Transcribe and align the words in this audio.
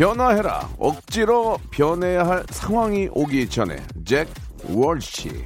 변화해라 0.00 0.66
억지로 0.78 1.58
변해야 1.70 2.26
할 2.26 2.42
상황이 2.48 3.10
오기 3.12 3.50
전에 3.50 3.76
잭 4.06 4.26
월시 4.66 5.44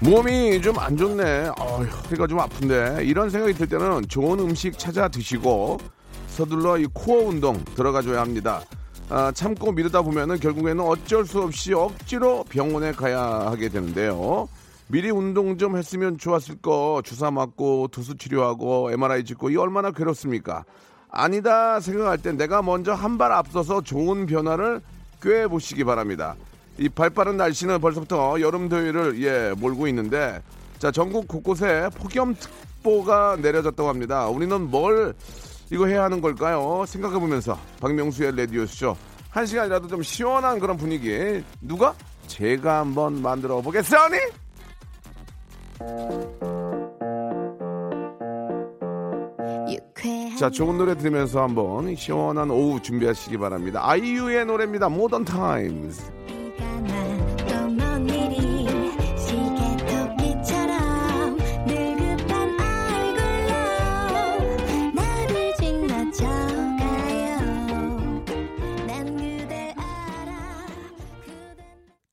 몸이 0.00 0.60
좀 0.60 0.76
안 0.80 0.96
좋네. 0.96 1.50
어휴, 1.60 1.84
허리가 1.86 2.26
좀 2.26 2.40
아픈데. 2.40 3.04
이런 3.04 3.30
생각이 3.30 3.54
들 3.54 3.68
때는 3.68 4.08
좋은 4.08 4.40
음식 4.40 4.76
찾아 4.76 5.06
드시고 5.06 5.78
서둘러 6.26 6.76
이 6.76 6.86
코어 6.92 7.28
운동 7.28 7.64
들어가줘야 7.76 8.20
합니다. 8.20 8.62
아, 9.08 9.30
참고 9.32 9.70
미루다 9.70 10.02
보면은 10.02 10.40
결국에는 10.40 10.80
어쩔 10.84 11.24
수 11.24 11.40
없이 11.40 11.72
억지로 11.72 12.42
병원에 12.48 12.90
가야 12.90 13.20
하게 13.20 13.68
되는데요. 13.68 14.48
미리 14.88 15.10
운동 15.10 15.56
좀 15.56 15.76
했으면 15.76 16.18
좋았을 16.18 16.56
거 16.60 17.00
주사 17.04 17.30
맞고 17.30 17.88
두수 17.90 18.16
치료하고 18.16 18.90
MRI 18.92 19.24
찍고 19.24 19.50
이 19.50 19.56
얼마나 19.56 19.90
괴롭습니까? 19.90 20.64
아니다 21.10 21.80
생각할 21.80 22.18
때 22.18 22.32
내가 22.32 22.60
먼저 22.62 22.92
한 22.92 23.16
발 23.18 23.32
앞서서 23.32 23.80
좋은 23.80 24.26
변화를 24.26 24.80
꾀해 25.22 25.48
보시기 25.48 25.84
바랍니다. 25.84 26.34
이 26.76 26.88
발빠른 26.88 27.36
날씨는 27.36 27.80
벌써부터 27.80 28.40
여름 28.40 28.68
더위를 28.68 29.22
예 29.22 29.54
몰고 29.56 29.86
있는데 29.88 30.42
자 30.78 30.90
전국 30.90 31.28
곳곳에 31.28 31.88
폭염특보가 31.96 33.36
내려졌다고 33.40 33.88
합니다. 33.88 34.26
우리는 34.28 34.60
뭘 34.70 35.14
이거 35.70 35.86
해야 35.86 36.02
하는 36.04 36.20
걸까요? 36.20 36.84
생각해 36.86 37.18
보면서 37.18 37.58
박명수의 37.80 38.36
라디오 38.36 38.66
쇼 38.66 38.96
한 39.30 39.46
시간이라도 39.46 39.88
좀 39.88 40.00
시원한 40.02 40.60
그런 40.60 40.76
분위기 40.76 41.42
누가 41.60 41.92
제가 42.28 42.78
한번 42.80 43.20
만들어 43.20 43.60
보겠사니? 43.60 44.16
자 50.38 50.50
좋은 50.50 50.76
노래 50.76 50.96
들으면서 50.96 51.42
한번 51.42 51.94
시원한 51.94 52.50
오후 52.50 52.82
준비하시기 52.82 53.38
바랍니다. 53.38 53.80
아이유의 53.82 54.46
노래입니다. 54.46 54.88
모던 54.88 55.24
타임즈. 55.24 56.23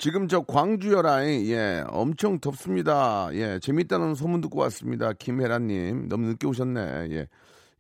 지금 0.01 0.28
저 0.28 0.41
광주여라이 0.41 1.51
예 1.51 1.84
엄청 1.88 2.39
덥습니다. 2.39 3.29
예 3.34 3.59
재밌다는 3.59 4.16
소문 4.16 4.41
듣고 4.41 4.59
왔습니다. 4.62 5.13
김혜란님 5.13 6.09
너무 6.09 6.25
늦게 6.29 6.47
오셨네. 6.47 6.79
예 7.12 7.28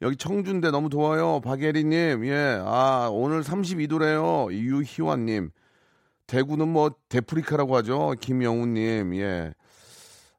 여기 0.03 0.15
청주인데 0.15 0.69
너무 0.69 0.89
더워요. 0.89 1.41
박예리님 1.41 2.23
예 2.27 2.59
아 2.63 3.09
오늘 3.11 3.41
32도래요. 3.41 4.51
유희환님 4.53 5.49
대구는 6.27 6.67
뭐 6.67 6.91
데프리카라고 7.09 7.75
하죠. 7.77 8.13
김영우님 8.19 9.15
예 9.15 9.53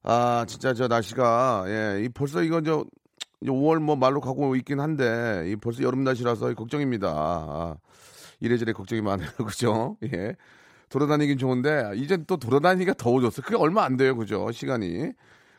아 0.05 0.45
진짜 0.49 0.75
저 0.75 0.87
날씨가 0.87 1.65
예 1.67 2.05
이 2.05 2.09
벌써 2.09 2.45
이거 2.45 2.61
저 2.63 2.85
5월 3.43 3.81
뭐 3.81 3.97
말로 3.97 4.21
가고 4.21 4.55
있긴 4.55 4.79
한데 4.79 5.47
이 5.49 5.57
벌써 5.57 5.83
여름 5.83 6.05
날씨라서 6.05 6.55
걱정입니다. 6.55 7.09
아, 7.09 7.77
이래저래 8.39 8.73
걱정이 8.73 9.01
많아요. 9.03 9.31
그죠? 9.47 9.97
예. 10.13 10.37
돌아다니긴 10.93 11.39
좋은데 11.39 11.93
이제 11.95 12.19
또 12.27 12.37
돌아다니기가 12.37 12.95
더워졌어. 12.95 13.41
그게 13.41 13.57
얼마 13.57 13.85
안 13.85 13.97
돼요, 13.97 14.15
그죠? 14.15 14.53
시간이. 14.53 15.13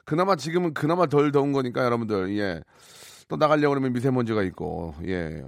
그나마 0.06 0.36
지금은 0.36 0.74
그나마 0.76 1.08
덜 1.08 1.32
더운 1.32 1.52
거니까 1.52 1.84
여러분들 1.84 2.38
예. 2.38 2.62
또 3.28 3.36
나가려고 3.36 3.72
그러면 3.72 3.94
미세먼지가 3.94 4.44
있고 4.44 4.94
예. 5.08 5.44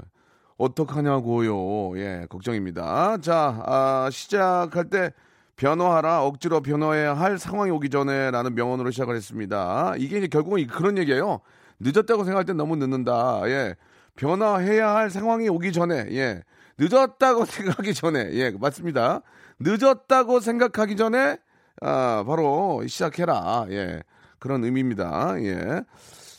어떡하냐고요. 0.58 2.00
예, 2.00 2.26
걱정입니다. 2.30 3.18
자, 3.18 3.62
아, 3.66 4.10
시작할 4.12 4.90
때 4.90 5.12
변화하라 5.56 6.24
억지로 6.24 6.62
변화해야 6.62 7.14
할 7.14 7.38
상황이 7.38 7.70
오기 7.72 7.90
전에라는 7.90 8.56
명언으로 8.56 8.90
시작을 8.90 9.16
했습니다. 9.16 9.94
이게 9.98 10.18
이제 10.18 10.28
결국은 10.28 10.66
그런 10.68 10.98
얘기예요. 10.98 11.42
늦었다고 11.80 12.24
생각할 12.24 12.46
땐 12.46 12.58
너무 12.58 12.76
늦는다. 12.76 13.42
예. 13.46 13.76
변화해야 14.16 14.96
할 14.96 15.12
상황이 15.12 15.48
오기 15.48 15.74
전에 15.74 16.08
예. 16.12 16.42
늦었다고 16.80 17.46
생각하기 17.46 17.94
전에 17.94 18.30
예, 18.34 18.52
맞습니다. 18.52 19.22
늦었다고 19.60 20.40
생각하기 20.40 20.96
전에 20.96 21.38
아, 21.82 22.24
바로 22.26 22.86
시작해라. 22.88 23.66
예. 23.70 24.02
그런 24.40 24.64
의미입니다. 24.64 25.36
예. 25.42 25.84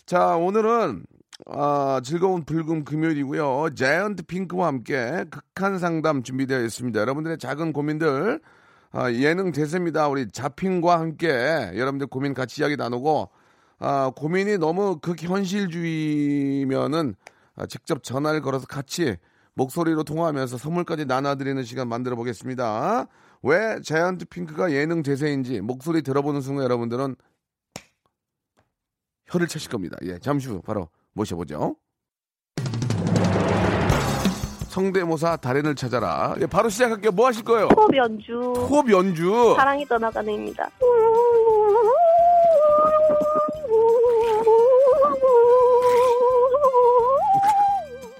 자, 0.06 0.36
오늘은 0.36 1.04
아, 1.46 2.00
즐거운 2.02 2.44
불금 2.44 2.84
금요일이고요. 2.84 3.74
자이언트 3.74 4.24
핑크와 4.24 4.68
함께 4.68 5.24
극한 5.30 5.78
상담 5.78 6.22
준비되어 6.22 6.62
있습니다. 6.62 6.98
여러분들의 7.00 7.38
작은 7.38 7.72
고민들 7.72 8.40
아, 8.92 9.12
예능 9.12 9.52
대세입니다. 9.52 10.08
우리 10.08 10.30
자핑과 10.30 10.98
함께 10.98 11.28
여러분들 11.74 12.06
고민 12.06 12.32
같이 12.32 12.62
이야기 12.62 12.76
나누고 12.76 13.28
아, 13.78 14.10
고민이 14.16 14.56
너무 14.58 14.98
극현실주의면은 15.00 17.14
아, 17.56 17.66
직접 17.66 18.02
전화를 18.02 18.40
걸어서 18.40 18.66
같이 18.66 19.16
목소리로 19.56 20.04
통화하면서 20.04 20.58
선물까지 20.58 21.06
나눠드리는 21.06 21.64
시간 21.64 21.88
만들어 21.88 22.14
보겠습니다. 22.14 23.06
왜 23.42 23.80
자이언트 23.82 24.26
핑크가 24.26 24.70
예능 24.72 25.02
대세인지 25.02 25.62
목소리 25.62 26.02
들어보는 26.02 26.42
순간 26.42 26.64
여러분들은 26.64 27.16
혀를 29.26 29.48
차실 29.48 29.70
겁니다. 29.70 29.96
예, 30.02 30.18
잠시 30.18 30.48
후 30.48 30.60
바로 30.62 30.88
모셔보죠. 31.14 31.76
성대모사 34.68 35.38
달인을 35.38 35.74
찾아라. 35.74 36.34
예, 36.40 36.46
바로 36.46 36.68
시작할게요. 36.68 37.10
뭐 37.12 37.26
하실 37.26 37.42
거예요? 37.42 37.68
호흡 37.74 37.96
연주. 37.96 38.32
호흡 38.34 38.90
연주. 38.90 39.54
사랑이 39.56 39.86
떠나가는입니다. 39.86 40.70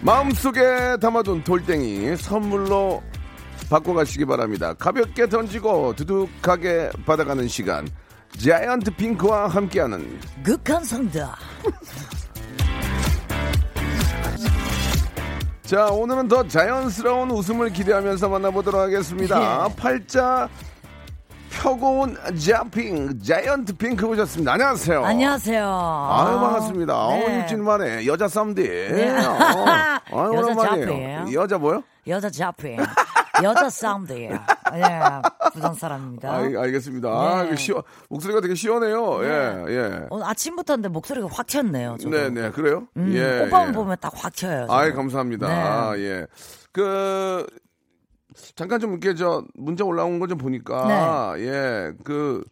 마음속에 0.00 0.96
담아둔 1.00 1.42
돌덩이 1.44 2.16
선물로 2.16 3.02
바꿔가시기 3.68 4.24
바랍니다. 4.24 4.72
가볍게 4.74 5.28
던지고 5.28 5.94
두둑하게 5.96 6.90
받아가는 7.04 7.46
시간. 7.48 7.86
자이언트 8.38 8.92
핑크와 8.92 9.48
함께하는 9.48 10.20
극한 10.42 10.84
상다. 10.84 11.36
자 15.62 15.86
오늘은 15.86 16.28
더 16.28 16.46
자연스러운 16.46 17.30
웃음을 17.30 17.70
기대하면서 17.70 18.28
만나보도록 18.28 18.80
하겠습니다. 18.80 19.68
예. 19.68 19.76
팔자 19.76 20.48
펴고 21.58 22.00
온 22.00 22.16
자핑 22.38 23.20
자이언트 23.20 23.76
핑크 23.76 24.06
오셨습니다. 24.06 24.52
안녕하세요. 24.52 25.04
안녕하세요. 25.04 25.64
아유 25.66 26.38
반갑습니다. 26.38 27.08
네. 27.08 27.26
어 27.26 27.40
육진만에 27.40 28.06
여자 28.06 28.28
쌈디. 28.28 28.62
네. 28.62 29.10
어, 29.26 29.36
아유 30.12 30.34
여자. 30.36 30.54
자핑이에요? 30.54 31.26
여자 31.32 31.58
뭐요? 31.58 31.82
여자 32.06 32.30
자핑. 32.30 32.76
여자 33.42 33.68
사운드예요. 33.70 34.32
예, 34.74 35.00
부산 35.52 35.72
사람입니다. 35.74 36.28
아, 36.28 36.36
알겠습니다. 36.38 37.08
아, 37.08 37.42
네. 37.42 37.46
이거 37.48 37.56
시원, 37.56 37.82
목소리가 38.08 38.40
되게 38.40 38.54
시원해요. 38.56 39.24
예, 39.24 39.64
예. 39.68 40.00
오늘 40.10 40.26
아침부터인데 40.26 40.88
목소리가 40.88 41.28
확 41.30 41.46
튀었네요. 41.46 41.96
저도. 42.00 42.16
네, 42.16 42.30
네, 42.30 42.50
그래요? 42.50 42.88
음, 42.96 43.12
예. 43.14 43.46
오빠만 43.46 43.68
예. 43.68 43.72
보면 43.72 43.96
딱 44.00 44.12
확 44.16 44.34
튀어요. 44.34 44.62
저도. 44.62 44.72
아이, 44.74 44.92
감사합니다. 44.92 45.46
네. 45.46 45.54
아, 45.54 45.96
예. 45.98 46.26
그, 46.72 47.46
잠깐 48.54 48.80
좀 48.80 48.90
이렇게 48.92 49.14
저 49.14 49.44
문자 49.54 49.84
올라온 49.84 50.18
거 50.18 50.26
좀 50.26 50.38
보니까, 50.38 51.34
예, 51.38 51.92
그, 52.04 52.44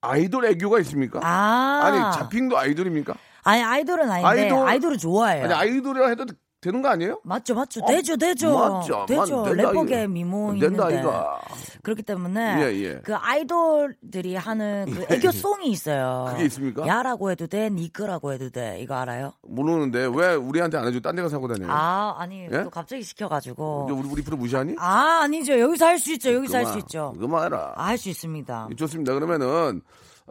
아이돌 0.00 0.46
애교가 0.46 0.78
있습니까? 0.80 1.20
아. 1.22 1.80
아니, 1.84 2.18
자핑도 2.18 2.56
아이돌입니까? 2.58 3.14
아니, 3.44 3.62
아이돌은 3.62 4.10
아닌데 4.10 4.48
아이돌- 4.50 4.66
아이돌, 4.66 4.92
을 4.92 4.98
좋아해요. 4.98 5.44
아니, 5.44 5.52
아이돌이라 5.54 6.08
해도 6.08 6.24
되는 6.60 6.82
거 6.82 6.88
아니에요? 6.90 7.20
맞죠, 7.24 7.54
맞죠. 7.54 7.80
어, 7.82 7.86
되죠, 7.86 8.16
되죠. 8.18 8.52
맞죠. 8.58 9.06
되죠. 9.08 9.36
만- 9.42 9.44
된다, 9.56 9.68
래퍼계. 9.70 10.06
미모 10.08 10.58
된다, 10.58 10.88
있는데. 10.90 11.00
이거. 11.00 11.38
그렇기 11.82 12.02
때문에 12.02 12.56
예, 12.62 12.82
예. 12.84 13.00
그 13.02 13.14
아이돌들이 13.16 14.36
하는 14.36 14.84
그 14.92 15.14
애교송이 15.14 15.70
있어요. 15.70 16.26
그게 16.32 16.44
있습니까? 16.44 16.86
야라고 16.86 17.30
해도 17.30 17.46
돼, 17.46 17.70
니끄라고 17.70 18.32
해도 18.32 18.50
돼. 18.50 18.78
이거 18.80 18.94
알아요? 18.96 19.32
모르는데, 19.48 20.10
왜 20.14 20.34
우리한테 20.34 20.76
안 20.76 20.86
해주고 20.86 21.00
딴 21.02 21.16
데 21.16 21.22
가서 21.22 21.36
하고 21.36 21.48
다녀요? 21.48 21.70
아, 21.72 22.14
아니 22.18 22.44
예? 22.52 22.62
또 22.64 22.68
갑자기 22.70 23.02
시켜가지고. 23.02 23.88
우리, 23.90 24.08
우리 24.08 24.22
프로 24.22 24.36
무시하니? 24.36 24.74
아, 24.78 25.20
아니죠. 25.22 25.58
여기서 25.58 25.86
할 25.86 25.98
수 25.98 26.12
있죠. 26.12 26.34
여기서 26.34 26.58
할 26.58 26.66
수 26.66 26.78
있죠. 26.78 27.14
그만해라. 27.18 27.72
아, 27.76 27.86
할 27.86 27.96
수 27.98 28.08
있습니다. 28.10 28.68
좋습니다. 28.76 29.14
그러면은 29.14 29.80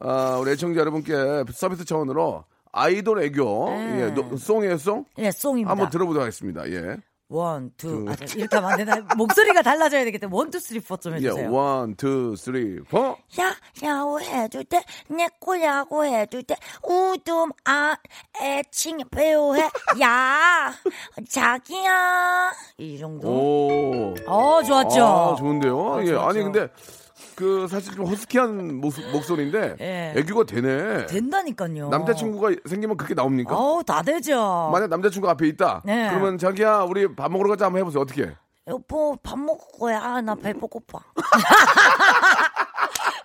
아, 0.02 0.38
우리 0.40 0.52
애청자 0.52 0.80
여러분께 0.80 1.44
서비스 1.52 1.84
차원으로 1.86 2.44
아이돌 2.72 3.24
애교 3.24 3.70
네. 3.70 4.02
예, 4.02 4.06
노- 4.12 4.38
송이에요 4.38 4.78
송 4.78 5.06
예, 5.18 5.32
송입니다. 5.32 5.72
한번 5.72 5.90
들어보도록 5.90 6.22
하겠습니다. 6.22 6.70
예, 6.70 6.98
원, 7.32 7.72
투. 7.78 8.06
두. 8.06 8.12
아, 8.12 8.16
저 8.26 8.40
이렇게 8.40 8.56
하면 8.56 8.72
안 8.72 8.78
되나? 8.78 8.96
목소리가 9.16 9.62
달라져야 9.62 10.04
때문에 10.18 10.36
원, 10.36 10.50
투, 10.50 10.60
쓰리, 10.60 10.80
포좀 10.80 11.14
예, 11.14 11.16
해주세요. 11.18 11.52
원, 11.52 11.96
투, 11.96 12.36
쓰리, 12.36 12.80
포. 12.90 13.18
야, 13.40 13.56
야호해줄 13.84 14.64
때, 14.66 14.84
내 15.10 15.28
꼬야고 15.40 16.06
해줄 16.06 16.42
때, 16.44 16.56
우둠, 16.84 17.52
아, 17.66 17.96
애칭, 18.42 18.98
배우해, 19.12 19.62
야, 20.02 20.74
자기야. 21.30 22.52
이 22.80 22.98
정도. 22.98 23.28
오, 23.30 24.16
어, 24.28 24.64
좋았죠? 24.64 25.06
아, 25.06 25.36
좋은데요. 25.36 25.78
어, 25.80 26.02
예, 26.02 26.08
좋았죠. 26.08 26.28
아니 26.30 26.44
근데 26.44 26.68
그 27.40 27.68
사실 27.70 27.96
좀 27.96 28.06
허스키한 28.06 28.82
목, 28.82 28.94
목소리인데 29.14 29.78
예. 29.80 30.14
애교가 30.18 30.44
되네. 30.44 31.06
된다니까요. 31.06 31.88
남자친구가 31.88 32.50
생기면 32.66 32.98
그게 32.98 33.14
나옵니까? 33.14 33.56
어우, 33.56 33.82
다 33.86 34.02
되죠. 34.02 34.70
만약 34.74 34.90
남자친구 34.90 35.30
앞에 35.30 35.48
있다. 35.48 35.82
네. 35.86 36.10
그러면 36.10 36.38
자기야 36.38 36.80
우리 36.80 37.08
밥 37.16 37.32
먹으러 37.32 37.52
가자 37.52 37.68
한번 37.68 37.80
해보세요. 37.80 38.02
어떻게? 38.02 38.30
여보, 38.68 39.16
밥 39.24 39.40
먹을 39.40 39.66
거야. 39.80 40.02
아, 40.04 40.22
나 40.22 40.36
배 40.36 40.52
고파. 40.52 41.00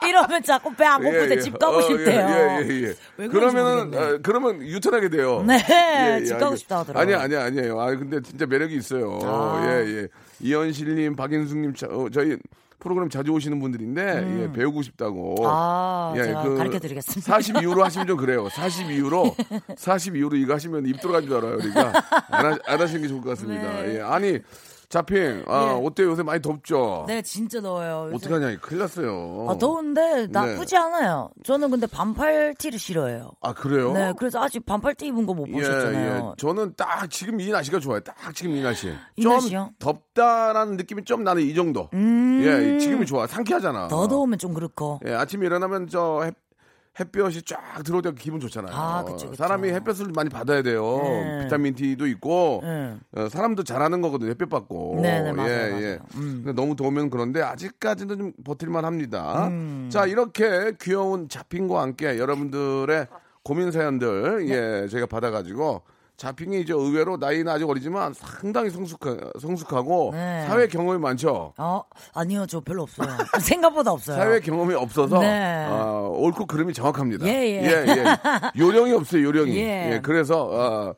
이러면 0.07 0.43
자꾸 0.43 0.73
배 0.75 0.85
안 0.85 1.03
고플 1.03 1.29
때집 1.31 1.59
가고 1.59 1.79
어, 1.79 1.83
싶대요. 1.83 2.21
예, 2.29 2.63
예, 2.63 2.69
예, 2.69 2.95
예. 3.19 3.29
그러면은. 3.29 3.95
어, 3.99 4.19
그러면 4.23 4.61
유턴하게 4.63 5.09
돼요. 5.09 5.43
네, 5.47 5.59
예, 5.71 6.19
예, 6.21 6.25
집 6.25 6.39
가고 6.39 6.55
싶다 6.57 6.81
하더라고요. 6.81 7.03
아니야, 7.03 7.23
아니야, 7.25 7.45
아니에요. 7.47 7.81
아, 7.81 7.87
근데 7.87 8.21
진짜 8.23 8.45
매력이 8.47 8.77
있어요. 8.77 9.19
아. 9.23 9.65
예, 9.67 9.87
예. 10.03 10.09
이현실님, 10.41 11.17
박인숙님, 11.17 11.75
자- 11.75 11.87
어, 11.91 12.09
저희 12.13 12.37
프로그램 12.79 13.09
자주 13.09 13.32
오시는 13.32 13.61
분들인데 13.61 14.43
예, 14.43 14.53
배우고 14.53 14.82
싶다고. 14.82 15.37
음. 15.41 15.47
아, 15.47 16.12
예, 16.17 16.25
제가 16.25 16.43
그 16.43 16.56
가르쳐 16.56 16.79
드리겠습니다. 16.79 17.32
40 17.32 17.62
이후로 17.62 17.85
하시면 17.85 18.06
좀 18.06 18.17
그래요. 18.17 18.49
40 18.50 18.91
이후로 18.91 19.35
40 19.76 20.17
이후로 20.17 20.37
이거 20.37 20.55
하시면 20.55 20.87
입 20.87 21.00
돌아가는 21.00 21.26
줄 21.26 21.37
알아요. 21.37 21.56
그러니까 21.56 21.93
안, 22.31 22.47
하, 22.47 22.59
안 22.67 22.81
하시는 22.81 23.00
게 23.03 23.09
좋을 23.09 23.23
것 23.23 23.31
같습니다. 23.31 23.82
네. 23.82 23.97
예, 23.97 24.00
아니 24.00 24.38
자핑, 24.89 25.45
아, 25.47 25.77
예. 25.79 25.87
어때요? 25.87 26.09
요새 26.11 26.23
많이 26.23 26.41
덥죠? 26.41 27.05
네, 27.09 27.23
진짜 27.23 27.61
더워요. 27.61 28.11
요새. 28.13 28.27
어떡하냐, 28.29 28.59
큰일 28.61 28.81
났어요. 28.81 29.47
아, 29.49 29.57
더운데 29.59 30.27
나쁘지 30.29 30.77
않아요. 30.77 31.31
저는 31.45 31.71
근데 31.71 31.87
반팔 31.87 32.55
티를 32.59 32.79
싫어해요. 32.79 33.31
아, 33.41 33.53
그래요? 33.53 33.93
네, 33.93 34.13
그래서 34.19 34.43
아직 34.43 34.65
반팔 34.65 34.95
티 34.95 35.07
입은 35.07 35.27
거못 35.27 35.49
예, 35.49 35.53
보셨잖아요. 35.53 36.31
예. 36.31 36.35
저는 36.37 36.75
딱 36.77 37.11
지금 37.11 37.41
이 37.41 37.51
날씨가 37.51 37.81
좋아요. 37.81 38.01
딱 38.01 38.17
지금 38.35 38.53
이 38.57 38.63
날씨. 38.63 38.93
이좀 39.17 39.33
날씨요? 39.33 39.71
덥다라는 39.79 40.77
느낌이 40.77 41.05
좀 41.05 41.25
나는 41.25 41.43
이 41.43 41.55
정도. 41.55 41.89
음. 41.95 42.41
예, 42.45 42.79
지금이 42.79 43.07
좋아. 43.07 43.27
상쾌하잖아. 43.27 43.89
더 43.89 44.07
더우면 44.07 44.39
좀 44.39 44.55
그렇고. 44.55 45.01
예, 45.07 45.15
아침에 45.15 45.47
일어나면 45.47 45.89
저 45.89 46.23
햇, 46.25 46.35
햇볕이 47.00 47.43
쫙때 47.43 48.12
기분 48.17 48.38
좋잖아요. 48.41 48.73
아, 48.75 49.05
그쵸, 49.05 49.31
그쵸. 49.31 49.35
사람이 49.35 49.69
햇볕을 49.70 50.12
많이 50.14 50.29
받아야 50.31 50.62
돼요. 50.62 51.00
네. 51.02 51.44
비타민 51.44 51.75
D도 51.75 52.06
있고 52.06 52.61
네. 52.62 52.96
어, 53.17 53.29
사람도 53.29 53.64
잘하는 53.64 54.00
거거든요. 54.00 54.31
햇볕 54.31 54.49
받고. 54.49 55.00
네, 55.02 55.23
네, 55.23 55.32
맞아요, 55.32 55.50
예, 55.50 55.70
맞아요. 55.70 55.85
예. 55.85 55.99
음. 56.14 56.43
근데 56.44 56.52
너무 56.52 56.76
더우면 56.76 57.11
그런데 57.11 57.43
아직까지는 57.43 58.19
좀 58.19 58.32
버틸만 58.44 58.85
합니다. 58.85 59.49
음. 59.49 59.88
자, 59.91 60.06
이렇게 60.06 60.73
귀여운 60.81 61.29
자핑과 61.29 61.82
함께 61.82 62.19
여러분들의 62.19 63.06
고민 63.43 63.70
사연들 63.72 64.48
예, 64.48 64.89
저희가 64.89 65.06
받아 65.06 65.31
가지고 65.31 65.82
자핑이 66.17 66.61
이제 66.61 66.73
의외로 66.73 67.17
나이는 67.17 67.49
아직 67.49 67.69
어리지만 67.69 68.15
상당히 68.15 68.71
성숙하, 68.71 69.17
성숙하고 69.41 70.11
네. 70.13 70.44
사회 70.47 70.69
경험이 70.69 70.99
많죠. 71.01 71.53
어, 71.59 71.83
아니요, 72.13 72.47
저 72.47 72.61
별로 72.61 72.83
없어요. 72.83 73.09
생각보다 73.41 73.91
없어요. 73.93 74.17
사회 74.17 74.39
경험이 74.41 74.75
없어서 74.75 75.19
네. 75.19 75.67
어, 75.69 76.15
옳고 76.17 76.47
그름이 76.47 76.73
정확합니다. 76.73 77.27
예, 77.27 77.33
예. 77.33 77.87
예. 77.89 78.05
요령이 78.56 78.93
없어요, 78.93 79.25
요령이. 79.25 79.56
예. 79.59 79.94
예, 79.94 80.01
그래서 80.01 80.49
어, 80.51 80.94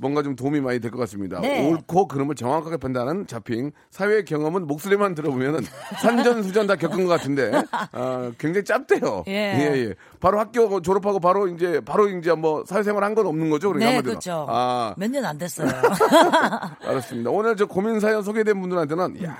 뭔가 0.00 0.22
좀 0.22 0.36
도움이 0.36 0.60
많이 0.60 0.78
될 0.78 0.92
것 0.92 0.98
같습니다. 1.00 1.40
네. 1.40 1.68
옳고 1.68 2.06
그름을 2.06 2.36
정확하게 2.36 2.76
판단하는 2.76 3.26
자핑. 3.26 3.72
사회 3.90 4.22
경험은 4.22 4.66
목소리만 4.68 5.14
들어보면은 5.16 5.60
산전수전 6.00 6.68
다 6.68 6.76
겪은 6.76 7.04
것 7.04 7.08
같은데 7.10 7.50
어, 7.92 8.30
굉장히 8.38 8.64
짧대요. 8.64 9.24
예. 9.26 9.32
예, 9.32 9.94
바로 10.20 10.38
학교 10.38 10.80
졸업하고 10.80 11.18
바로 11.18 11.48
이제 11.48 11.80
바로 11.80 12.08
이제 12.08 12.32
뭐 12.32 12.64
사회생활 12.64 13.02
한 13.04 13.14
건 13.14 13.26
없는 13.26 13.50
거죠, 13.50 13.72
그러니까 13.72 13.90
네. 13.96 14.02
그렇죠. 14.02 14.46
아, 14.48 14.94
몇 14.96 15.10
년 15.10 15.24
안 15.24 15.36
됐어요. 15.36 15.66
알았습니다. 16.82 17.30
오늘 17.30 17.56
저 17.56 17.66
고민 17.66 17.98
사연 18.00 18.22
소개된 18.22 18.60
분들한테는 18.60 19.24
야 19.24 19.36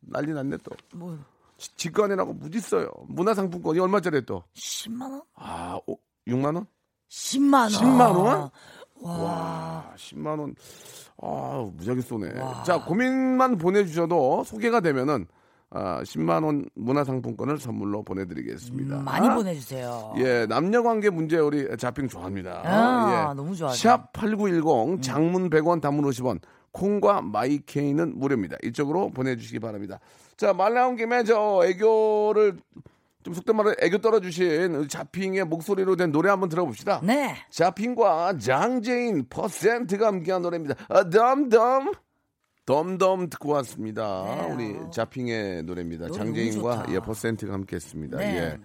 난리 0.00 0.32
났네 0.32 0.56
또. 0.64 0.70
뭐, 0.94 1.16
지- 1.56 1.74
직관이라고 1.76 2.32
무지 2.34 2.60
써요. 2.60 2.88
문화상품권이 3.08 3.78
얼마짜리 3.78 4.24
또? 4.24 4.42
10만 4.56 5.02
원? 5.02 5.22
아, 5.36 5.78
오, 5.86 5.96
6만 6.26 6.54
원? 6.56 6.66
10만 7.10 7.52
원. 7.54 7.68
10만 7.70 8.16
원? 8.16 8.50
와. 9.02 9.14
아, 9.20 9.92
10만 9.96 10.38
원. 10.38 10.54
아, 11.22 11.68
무지하게 11.74 12.00
쏘네. 12.00 12.34
자, 12.64 12.84
고민만 12.84 13.58
보내 13.58 13.84
주셔도 13.84 14.44
소개가 14.44 14.80
되면은 14.80 15.26
아, 15.70 16.00
10만 16.02 16.44
원 16.44 16.64
문화상품권을 16.74 17.58
선물로 17.58 18.02
보내드리겠습니다. 18.02 18.98
음, 19.00 19.04
많이 19.04 19.28
보내주세요. 19.28 20.14
예, 20.16 20.46
남녀 20.46 20.82
관계 20.82 21.10
문제 21.10 21.36
우리 21.38 21.68
자핑 21.76 22.08
좋아합니다. 22.08 22.62
아, 22.64 23.28
예. 23.30 23.34
너무 23.34 23.54
좋아하죠. 23.54 23.88
샵8910 24.12 25.02
장문 25.02 25.50
100원 25.50 25.80
단문 25.82 26.04
50원 26.06 26.40
콩과 26.72 27.22
마이케이는 27.22 28.18
무료입니다. 28.18 28.56
이쪽으로 28.62 29.10
보내주시기 29.10 29.58
바랍니다. 29.58 29.98
자, 30.36 30.52
말 30.54 30.72
나온 30.74 30.96
김에 30.96 31.24
저 31.24 31.62
애교를 31.64 32.56
좀 33.28 33.34
속된 33.34 33.56
말로 33.56 33.74
애교 33.78 33.98
떨어주신 33.98 34.88
자핑의 34.88 35.44
목소리로 35.44 35.96
된 35.96 36.10
노래 36.12 36.30
한번 36.30 36.48
들어봅시다. 36.48 37.00
네. 37.02 37.36
자핑과 37.50 38.38
장재인 38.38 39.26
퍼센트가 39.28 40.06
함께한 40.06 40.40
노래입니다. 40.40 40.74
아, 40.88 41.10
덤덤. 41.10 41.92
덤덤 42.64 43.28
듣고 43.28 43.50
왔습니다. 43.52 44.24
네. 44.24 44.52
우리 44.54 44.76
자핑의 44.90 45.64
노래입니다. 45.64 46.06
노래 46.06 46.18
장재인과. 46.18 46.86
예, 46.88 47.00
퍼센트가 47.00 47.52
함께했습니다. 47.52 48.16
네. 48.16 48.36
예. 48.38 48.58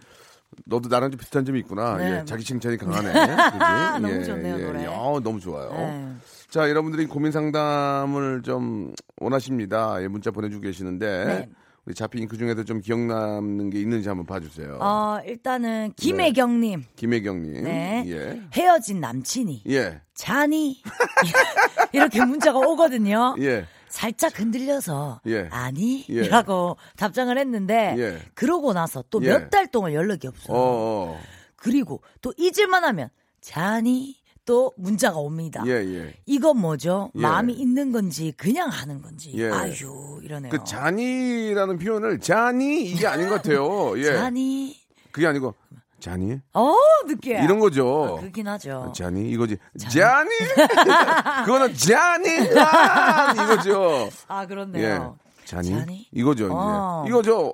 너도 0.65 0.88
나랑 0.88 1.12
좀 1.12 1.17
비슷한 1.17 1.43
점이 1.43 1.60
있구나. 1.60 1.98
네. 1.98 2.20
예, 2.20 2.25
자기 2.25 2.46
칭찬이 2.46 2.77
강하네. 2.77 3.12
그지? 3.12 4.01
너무 4.01 4.12
예, 4.13 4.24
좋네요, 4.24 4.60
예, 4.60 4.65
노래. 4.65 4.84
예. 4.84 4.86
어, 4.88 5.20
너무 5.22 5.41
좋아요. 5.41 5.72
네. 5.72 6.13
자, 6.50 6.70
여러분들이 6.70 7.05
고민 7.08 7.34
상담을 7.34 8.43
좀 8.43 8.93
원하십니다. 9.20 10.01
예, 10.01 10.08
문자 10.08 10.32
보내주고 10.32 10.62
계시는데 10.62 11.25
네. 11.25 11.50
우리 11.86 11.94
잡힌 11.94 12.28
그 12.30 12.38
중에서 12.38 12.63
좀 12.63 12.80
기억 12.80 13.00
남는 13.00 13.70
게 13.70 13.80
있는지 13.80 14.08
한번 14.08 14.25
봐주세요. 14.25 14.78
어, 14.82 15.20
일단은 15.25 15.94
김혜경님 15.98 16.86
김혜경님. 16.96 17.63
네. 17.63 18.04
예. 18.08 18.42
헤어진 18.54 19.02
남친이 19.02 19.63
예. 19.68 20.02
자니 20.13 20.82
이렇게 21.92 22.24
문자가 22.24 22.60
오거든요. 22.60 23.36
예. 23.40 23.66
살짝 23.90 24.40
흔들려서 24.40 25.20
예. 25.28 25.50
아니 25.52 26.06
예. 26.10 26.28
라고 26.30 26.78
답장을 26.96 27.38
했는데 27.38 27.96
예. 27.98 28.20
그러고 28.34 28.72
나서 28.72 29.04
또 29.10 29.22
예. 29.24 29.28
몇달 29.28 29.68
동안 29.68 29.94
연락이 29.94 30.28
없어요. 30.28 30.58
어, 30.58 31.12
어. 31.12 31.20
그리고 31.58 32.02
또 32.22 32.34
잊을만 32.38 32.86
하면 32.86 33.10
자니 33.42 34.23
또 34.46 34.74
문자가 34.78 35.20
옵니다. 35.20 35.64
예, 35.66 35.72
예. 35.72 36.14
이건 36.26 36.58
뭐죠? 36.60 37.12
예. 37.16 37.22
마음이 37.22 37.54
있는 37.54 37.92
건지 37.92 38.34
그냥 38.38 38.70
하는 38.70 39.02
건지 39.02 39.32
예. 39.36 39.50
아유 39.50 40.20
이러네요. 40.22 40.52
그 40.52 40.64
잔이라는 40.64 41.78
표현을 41.80 42.20
잔이 42.20 42.84
이게 42.84 43.08
아닌 43.08 43.30
것 43.30 43.36
같아요. 43.36 43.98
예. 44.00 44.04
자니 44.04 44.76
그게 45.12 45.28
아니고 45.28 45.56
잔이 46.00 46.38
어 46.54 46.76
느끼해. 47.08 47.44
이런 47.44 47.60
거죠. 47.60 48.16
아, 48.18 48.20
그렇긴 48.22 48.48
하죠. 48.50 48.92
잔이 48.96 49.30
이거지. 49.30 49.58
잔이 49.78 50.30
그거는 51.46 51.74
잔이 51.76 52.50
잔 52.54 53.36
이거죠. 53.36 54.10
아 54.28 54.44
예. 54.44 54.48
그렇네요. 54.48 55.18
잔이, 55.46 55.70
잔이? 55.70 56.08
이거죠. 56.12 56.46
이제. 56.46 56.54
어. 56.54 57.06
이거죠. 57.08 57.54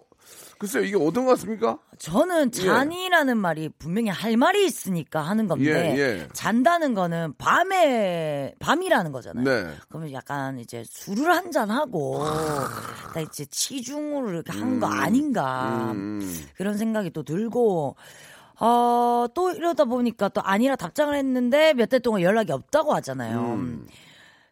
글쎄요 0.59 0.83
이게 0.83 0.95
어떤 0.97 1.25
것 1.25 1.31
같습니까? 1.31 1.79
저는 1.97 2.51
잔이라는 2.51 3.37
말이 3.37 3.69
분명히 3.79 4.09
할 4.09 4.35
말이 4.37 4.65
있으니까 4.65 5.21
하는 5.21 5.47
건데 5.47 5.95
예, 5.95 5.97
예. 5.97 6.27
잔다는 6.33 6.93
거는 6.93 7.33
밤에 7.37 8.53
밤이라는 8.59 9.11
거잖아요. 9.13 9.43
네. 9.45 9.73
그러면 9.87 10.11
약간 10.11 10.59
이제 10.59 10.83
술을 10.87 11.33
한 11.33 11.49
잔 11.51 11.71
하고 11.71 12.23
나 13.15 13.21
이제 13.21 13.43
치중으로 13.45 14.29
이렇게 14.29 14.51
한거 14.51 14.85
아닌가 14.87 15.91
음. 15.93 16.21
그런 16.55 16.77
생각이 16.77 17.09
또 17.11 17.23
들고 17.23 17.95
어, 18.59 19.25
또 19.33 19.51
이러다 19.51 19.85
보니까 19.85 20.27
또 20.29 20.41
아니라 20.41 20.75
답장을 20.75 21.15
했는데 21.15 21.73
몇달 21.73 22.01
동안 22.01 22.21
연락이 22.21 22.51
없다고 22.51 22.93
하잖아요. 22.95 23.39
음. 23.53 23.87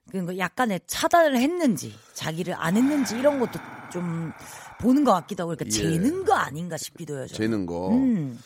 그러니까 0.09 0.37
약간의 0.37 0.79
차단을 0.87 1.37
했는지 1.37 1.93
자기를 2.13 2.55
안 2.57 2.77
했는지 2.77 3.19
이런 3.19 3.39
것도 3.39 3.59
좀 3.91 4.31
보는 4.79 5.03
것 5.03 5.13
같기도 5.13 5.43
하고 5.43 5.55
그러니까 5.55 5.65
예. 5.65 5.69
재는 5.69 6.25
거 6.25 6.33
아닌가 6.33 6.77
싶기도 6.77 7.17
해요. 7.17 7.27
저는. 7.27 7.37
재는 7.37 7.65
거. 7.65 7.89
음. 7.91 8.39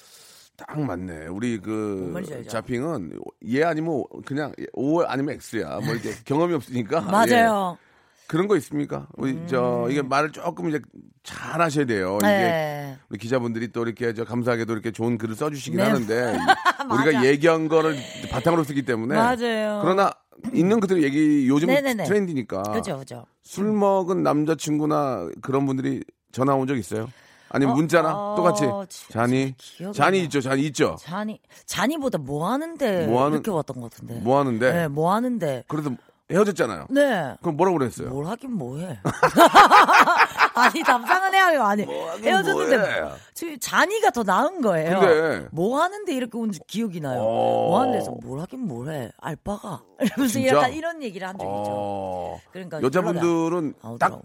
딱 0.58 0.80
맞네. 0.80 1.28
우리 1.28 1.60
그? 1.60 2.46
자핑은 2.48 3.20
얘 3.50 3.64
아니면 3.64 4.04
그냥 4.26 4.52
O 4.74 5.02
아니면 5.02 5.38
X야. 5.42 5.80
뭐 5.80 5.94
이렇게 5.94 6.12
경험이 6.26 6.54
없으니까. 6.54 7.04
예. 7.08 7.12
맞아요. 7.12 7.78
음. 7.80 7.92
그런 8.28 8.48
거 8.48 8.56
있습니까? 8.58 9.08
우리 9.18 9.38
저 9.48 9.88
이게 9.90 10.02
말을 10.02 10.32
조금 10.32 10.70
이제 10.70 10.80
잘 11.22 11.62
하셔야 11.62 11.86
돼요. 11.86 12.18
이게 12.22 12.28
네. 12.28 12.98
우리 13.10 13.20
기자분들이 13.20 13.68
또 13.74 13.84
이렇게 13.84 14.14
저 14.14 14.24
감사하게도 14.24 14.72
이렇게 14.72 14.92
좋은 14.92 15.18
글을 15.18 15.36
써주시긴 15.36 15.78
네. 15.78 15.84
하는데. 15.84 16.38
우리가 16.92 17.26
얘기한 17.26 17.68
거를 17.68 17.98
바탕으로 18.32 18.64
쓰기 18.64 18.84
때문에 18.84 19.16
맞아요. 19.16 19.80
그러나 19.82 20.12
있는 20.54 20.80
그대로 20.80 21.02
얘기 21.04 21.48
요즘 21.48 21.68
네네네. 21.68 22.06
트렌디니까 22.06 22.64
그죠, 22.64 22.98
그죠. 23.00 23.26
술 23.44 23.72
먹은 23.72 24.24
남자친구나 24.24 25.30
그런 25.42 25.66
분들이 25.66 26.04
전화 26.32 26.54
온 26.56 26.68
적 26.68 26.78
있어요? 26.78 27.08
아니면 27.54 27.76
문자나 27.76 28.14
어, 28.16 28.36
똑같이 28.36 28.64
잔이 29.10 29.54
잔이. 29.94 30.24
있죠, 30.24 30.40
잔이 30.40 30.62
있죠. 30.68 30.96
잔이 31.00 31.40
잔이보다 31.66 32.18
뭐 32.20 32.50
하는데 32.50 33.08
뭐 33.08 33.24
하는- 33.26 33.34
이렇게 33.34 33.52
왔던 33.52 33.82
것 33.82 33.92
같은데. 33.92 34.16
뭐 34.22 34.40
하는데 34.40 34.72
네, 34.72 34.88
뭐 34.88 35.14
하는데. 35.14 35.64
그래도 35.68 35.92
헤어졌잖아요. 36.32 36.86
네. 36.92 37.36
그럼 37.42 37.58
뭐라고 37.58 37.78
그랬어요? 37.78 38.08
뭘 38.10 38.26
하긴 38.28 38.54
뭐해. 38.54 39.00
아니 40.56 40.82
답장은 40.84 41.34
해야요. 41.34 41.64
아니 41.64 41.84
하긴 41.84 42.24
헤어졌는데 42.24 42.78
뭐해. 42.78 43.02
뭐- 43.02 43.12
지금 43.34 43.60
잔이가 43.60 44.12
더 44.12 44.24
나은 44.24 44.62
거예요. 44.62 45.00
근데- 45.00 45.48
뭐 45.52 45.82
하는데 45.82 46.14
이렇게 46.14 46.38
온 46.38 46.52
기억이 46.68 47.02
나요. 47.02 47.20
어. 47.22 47.68
뭐 47.70 47.80
하는데서 47.82 48.12
뭘 48.24 48.40
하긴 48.40 48.66
뭐해. 48.66 49.12
알바가. 49.20 49.82
이러면서 50.02 50.28
진짜? 50.34 50.56
약간 50.56 50.74
이런 50.74 51.04
얘기를 51.04 51.28
한 51.28 51.38
적이 51.38 51.50
있죠. 51.50 51.72
어, 51.74 52.40
그러니까 52.54 52.82
여자분들은 52.82 53.74
딱. 54.00 54.22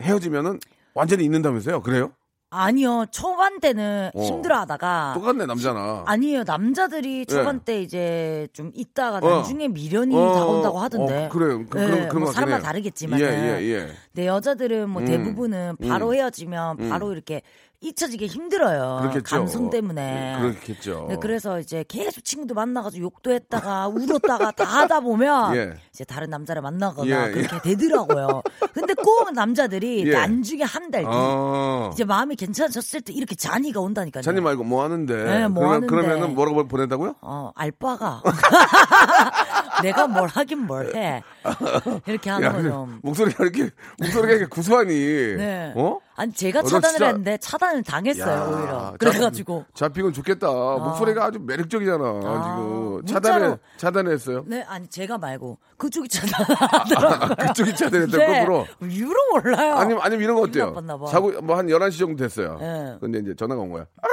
헤어지면은 0.00 0.58
완전히 0.94 1.24
잊는다면서요? 1.24 1.80
그래요? 1.82 2.12
아니요 2.52 3.06
초반 3.12 3.60
때는 3.60 4.10
어. 4.12 4.22
힘들어하다가 4.22 5.12
똑같네 5.14 5.46
남자나. 5.46 6.02
아니에요 6.06 6.42
남자들이 6.44 7.24
초반 7.24 7.60
때 7.60 7.80
이제 7.80 8.48
좀 8.52 8.72
있다가 8.74 9.18
어. 9.24 9.36
나중에 9.38 9.68
미련이 9.68 10.16
어, 10.16 10.34
다온다고 10.34 10.80
하던데. 10.80 11.26
어, 11.26 11.28
그래요. 11.28 11.64
그, 11.70 11.78
네, 11.78 12.08
그런 12.08 12.24
뭐 12.24 12.32
사람마다. 12.32 12.64
다르겠지만 12.64 13.20
예, 13.20 13.24
예, 13.24 13.62
예. 13.62 13.88
네, 14.14 14.26
여자들은 14.26 14.90
뭐 14.90 15.00
음. 15.02 15.06
대부분은 15.06 15.76
바로 15.88 16.08
음. 16.08 16.14
헤어지면 16.14 16.80
음. 16.80 16.88
바로 16.88 17.12
이렇게 17.12 17.42
잊혀지기 17.82 18.26
힘들어요. 18.26 18.98
그렇겠죠. 19.00 19.36
감성 19.36 19.70
때문에. 19.70 20.36
그렇겠죠. 20.38 21.06
네, 21.08 21.16
그래서 21.18 21.58
이제 21.58 21.82
계속 21.88 22.22
친구들 22.22 22.54
만나가지고 22.54 23.04
욕도 23.04 23.32
했다가 23.32 23.88
울었다가 23.94 24.50
다 24.50 24.64
하다 24.64 25.00
보면 25.00 25.56
예. 25.56 25.74
이제 25.92 26.04
다른 26.04 26.28
남자를 26.28 26.60
만나거나 26.60 27.28
예, 27.28 27.32
그렇게 27.32 27.58
되더라고요. 27.62 28.42
근데 28.74 28.92
꼭 28.94 29.32
남자들이 29.32 30.06
예. 30.06 30.12
나중에 30.12 30.62
한 30.62 30.90
달뒤 30.90 31.08
어. 31.10 31.90
이제 31.94 32.04
마음이 32.04 32.36
괜찮아졌을 32.36 33.00
때 33.00 33.14
이렇게 33.14 33.34
잔이가 33.34 33.80
온다니까요. 33.80 34.22
자님 34.22 34.44
말고 34.44 34.64
뭐 34.64 34.84
하는데? 34.84 35.14
네, 35.14 35.48
뭐 35.48 35.60
그러면, 35.60 35.74
하는데. 35.74 35.86
그러면은 35.86 36.34
뭐라고 36.34 36.68
보낸다고요? 36.68 37.14
어, 37.22 37.50
알바가. 37.54 38.22
내가 39.82 40.06
뭘 40.06 40.28
하긴 40.28 40.66
뭘 40.66 40.94
해. 40.94 41.22
이렇게 42.06 42.28
하는 42.28 42.52
거죠. 42.52 42.88
목소리가 43.02 43.44
이렇게 43.44 43.70
목소리가 43.98 44.32
이렇게 44.32 44.46
구수하니. 44.46 44.92
네. 44.92 45.72
어? 45.74 45.98
아니, 46.20 46.32
제가 46.34 46.58
어, 46.58 46.62
너 46.62 46.68
차단을 46.68 46.90
진짜- 46.90 47.06
했는데 47.06 47.36
차단을 47.38 47.82
당했어요, 47.82 48.30
야, 48.30 48.44
오히려. 48.46 48.90
자- 48.90 48.96
그래가지고. 48.98 49.64
잡히건 49.72 50.12
좋겠다. 50.12 50.48
목소리가 50.48 51.24
아주 51.24 51.38
매력적이잖아. 51.40 52.20
지금 52.20 53.06
차단해 53.06 53.46
문자로- 53.46 53.58
차단했어요. 53.78 54.44
네, 54.46 54.62
아니, 54.64 54.86
제가 54.88 55.16
말고. 55.16 55.58
그쪽이 55.78 56.08
차단하더라고요. 56.12 57.36
그쪽이 57.48 57.74
차단했다 57.74 58.18
네. 58.18 58.40
거꾸로. 58.44 58.66
이유로 58.86 59.14
몰라요. 59.32 59.74
아니면 59.76 60.02
아니면 60.02 60.22
이런 60.24 60.36
거 60.36 60.42
어때요? 60.42 60.74
자고 61.10 61.32
뭐 61.40 61.56
한 61.56 61.68
11시 61.68 61.98
정도 61.98 62.16
됐어요. 62.22 62.58
네. 62.58 62.98
근데 63.00 63.18
이제 63.20 63.34
전화가 63.34 63.62
온 63.62 63.70
거야. 63.70 63.86
아, 64.02 64.06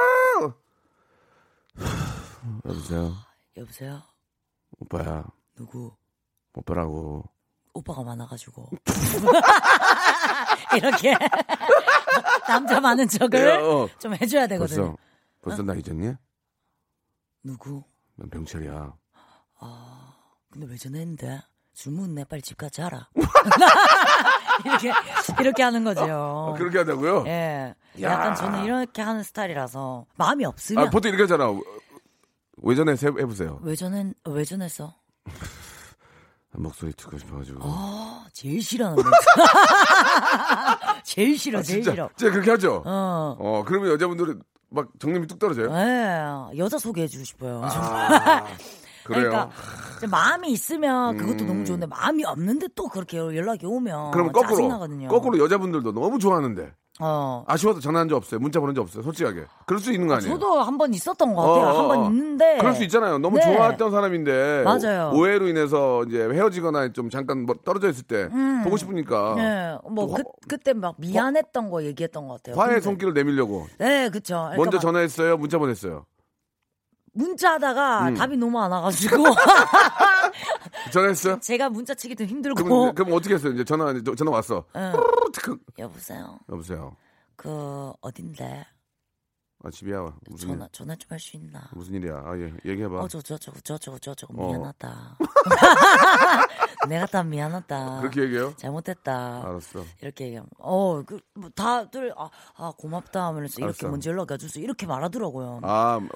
아. 0.00 0.54
여보세요. 2.64 3.12
여보세요? 3.56 4.02
오빠야. 4.80 5.24
누구? 5.56 5.92
오빠라고. 6.54 7.24
오빠가 7.78 8.02
많아가지고. 8.02 8.68
이렇게. 10.76 11.16
남자 12.46 12.80
많은 12.80 13.08
척을 13.08 13.48
야, 13.48 13.60
어. 13.60 13.88
좀 13.98 14.14
해줘야 14.14 14.46
되거든요. 14.46 14.96
벌써 15.42 15.62
벌써 15.62 15.62
나 15.62 15.74
잊었니? 15.74 16.14
누구? 17.42 17.82
난 18.16 18.28
병철이야. 18.30 18.92
근데 20.50 20.66
왜 20.66 20.76
전화했는데? 20.76 21.42
술 21.74 21.92
먹네 21.92 22.24
빨리 22.24 22.42
집 22.42 22.56
가자 22.56 22.86
하라. 22.86 23.08
이렇게 24.64 24.92
이렇게 25.40 25.62
하는 25.62 25.84
거죠. 25.84 26.02
아, 26.02 26.58
그렇게 26.58 26.78
하자고요? 26.78 27.24
예. 27.26 27.74
야. 28.02 28.10
약간 28.12 28.34
저는 28.34 28.64
이렇게 28.64 29.00
하는 29.02 29.22
스타일이라서 29.22 30.06
마음이 30.16 30.44
없으면 30.44 30.88
아, 30.88 30.90
보통 30.90 31.10
이렇게 31.12 31.32
하잖아. 31.32 31.56
외전에 32.62 32.92
해보세요. 32.92 33.60
왜 33.62 33.76
전엔 33.76 34.14
왜 34.24 34.44
전했어? 34.44 34.96
목소리 36.58 36.92
듣고 36.92 37.18
싶어가지고. 37.18 37.60
아 37.62 38.24
제일 38.32 38.62
싫어하는. 38.62 39.02
제일 41.04 41.38
싫어, 41.38 41.60
아, 41.60 41.62
제일 41.62 41.82
싫어. 41.82 42.10
진짜 42.16 42.32
그렇게 42.32 42.50
하죠? 42.52 42.82
어. 42.84 43.36
어, 43.38 43.64
그러면 43.66 43.90
여자분들은 43.92 44.42
막 44.70 44.88
정림이 44.98 45.26
뚝 45.26 45.38
떨어져요? 45.38 45.70
예, 45.72 46.58
여자 46.58 46.78
소개해주고 46.78 47.24
싶어요. 47.24 47.62
아, 47.64 48.44
그래요? 49.04 49.30
그러니까 49.30 49.50
마음이 50.10 50.50
있으면 50.52 51.16
그것도 51.16 51.44
음. 51.44 51.46
너무 51.46 51.64
좋은데 51.64 51.86
마음이 51.86 52.24
없는데 52.24 52.68
또 52.74 52.88
그렇게 52.88 53.16
연락이 53.16 53.64
오면 53.64 54.10
그러면 54.10 54.32
거꾸로, 54.32 54.56
짜증나거든요. 54.56 55.08
거꾸로 55.08 55.38
여자분들도 55.38 55.92
너무 55.92 56.18
좋아하는데. 56.18 56.72
어. 57.00 57.44
아쉬워서 57.46 57.78
전화한 57.80 58.08
적 58.08 58.16
없어요. 58.16 58.40
문자 58.40 58.58
보낸 58.60 58.74
적 58.74 58.82
없어요. 58.82 59.02
솔직하게. 59.04 59.44
그럴 59.66 59.80
수 59.80 59.92
있는 59.92 60.08
거 60.08 60.14
아니에요? 60.14 60.32
저도 60.34 60.60
한 60.60 60.76
번 60.78 60.92
있었던 60.94 61.34
것 61.34 61.42
같아요. 61.42 61.66
어, 61.66 61.70
어, 61.70 61.78
한번 61.80 61.98
어. 62.00 62.04
있는데. 62.10 62.58
그럴 62.58 62.74
수 62.74 62.82
있잖아요. 62.84 63.18
너무 63.18 63.36
네. 63.38 63.42
좋아했던 63.44 63.90
사람인데 63.90 64.62
맞아요. 64.64 65.10
오- 65.14 65.18
오해로 65.20 65.46
인해서 65.48 66.02
이제 66.04 66.22
헤어지거나 66.28 66.92
좀 66.92 67.08
잠깐 67.10 67.46
뭐 67.46 67.54
떨어져 67.64 67.88
있을 67.88 68.02
때 68.04 68.28
음. 68.32 68.62
보고 68.64 68.76
싶으니까 68.76 69.34
네, 69.36 69.78
뭐또 69.90 70.14
그, 70.14 70.22
그때 70.48 70.72
막 70.72 70.94
미안했던 70.98 71.70
거 71.70 71.82
얘기했던 71.84 72.26
것 72.28 72.42
같아요. 72.42 72.60
화해 72.60 72.74
근데- 72.74 72.84
손길을 72.84 73.12
내밀려고 73.14 73.66
네, 73.78 74.08
그쵸. 74.08 74.34
그러니까 74.34 74.56
먼저 74.56 74.76
막 74.78 74.82
전화했어요. 74.82 75.36
문자 75.36 75.58
보냈어요. 75.58 76.04
문자하다가 77.14 78.08
음. 78.08 78.14
답이 78.14 78.36
너무 78.36 78.60
안 78.60 78.70
와가지고 78.70 79.16
전화했어요? 80.90 81.40
제가 81.40 81.68
문자 81.70 81.94
치기도 81.94 82.24
힘들고. 82.24 82.62
그럼, 82.62 82.94
그럼 82.94 83.12
어떻게 83.12 83.34
했어요? 83.34 83.52
이제 83.52 83.64
전화 83.64 83.92
전화 84.16 84.30
왔어. 84.32 84.64
응. 84.76 84.92
그- 85.42 85.58
여보세요. 85.78 86.38
여보세요. 86.48 86.96
그 87.36 87.92
어딘데? 88.00 88.66
아, 89.64 89.70
집이야. 89.70 90.12
무슨 90.30 90.48
전화 90.50 90.64
일, 90.66 90.70
전화 90.72 90.94
좀 90.94 91.08
할 91.10 91.18
수 91.18 91.36
있나? 91.36 91.60
무슨 91.72 91.94
일이야? 91.94 92.14
아, 92.24 92.36
예. 92.38 92.52
얘기해봐. 92.64 93.00
어, 93.00 93.08
저, 93.08 93.20
저, 93.20 93.36
저, 93.36 93.50
저, 93.64 93.76
저, 93.76 93.98
저, 93.98 94.14
저거 94.14 94.34
어. 94.36 94.48
미안하다. 94.52 95.18
내가 96.88 97.06
다 97.06 97.22
미안하다. 97.24 98.00
그렇게 98.00 98.22
얘기해요? 98.22 98.54
잘못했다. 98.56 99.42
알았어. 99.44 99.84
이렇게 100.00 100.26
얘기하면, 100.26 100.48
어, 100.58 101.02
그, 101.04 101.18
뭐, 101.34 101.50
다들, 101.56 102.14
아, 102.16 102.30
아, 102.56 102.72
고맙다 102.78 103.26
하면서 103.26 103.54
이렇게 103.58 103.64
알았어. 103.84 103.88
먼저 103.88 104.10
연락해줘서 104.10 104.60
이렇게 104.60 104.86
말하더라고요. 104.86 105.60
아, 105.64 105.98
음, 106.00 106.08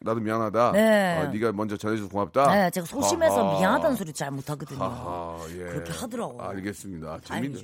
나도 0.00 0.18
미안하다. 0.20 0.72
네. 0.72 1.18
아, 1.18 1.28
네가 1.28 1.52
먼저 1.52 1.76
전해줘서 1.76 2.08
고맙다. 2.10 2.52
네, 2.52 2.70
제가 2.70 2.84
소심해서 2.86 3.46
하하. 3.46 3.58
미안하다는 3.60 3.96
소리 3.96 4.12
잘 4.12 4.32
못하거든요. 4.32 4.82
하하, 4.82 5.38
예. 5.50 5.56
그렇게 5.66 5.92
하더라고요. 5.92 6.42
알겠습니다. 6.48 7.20
재밌네. 7.22 7.60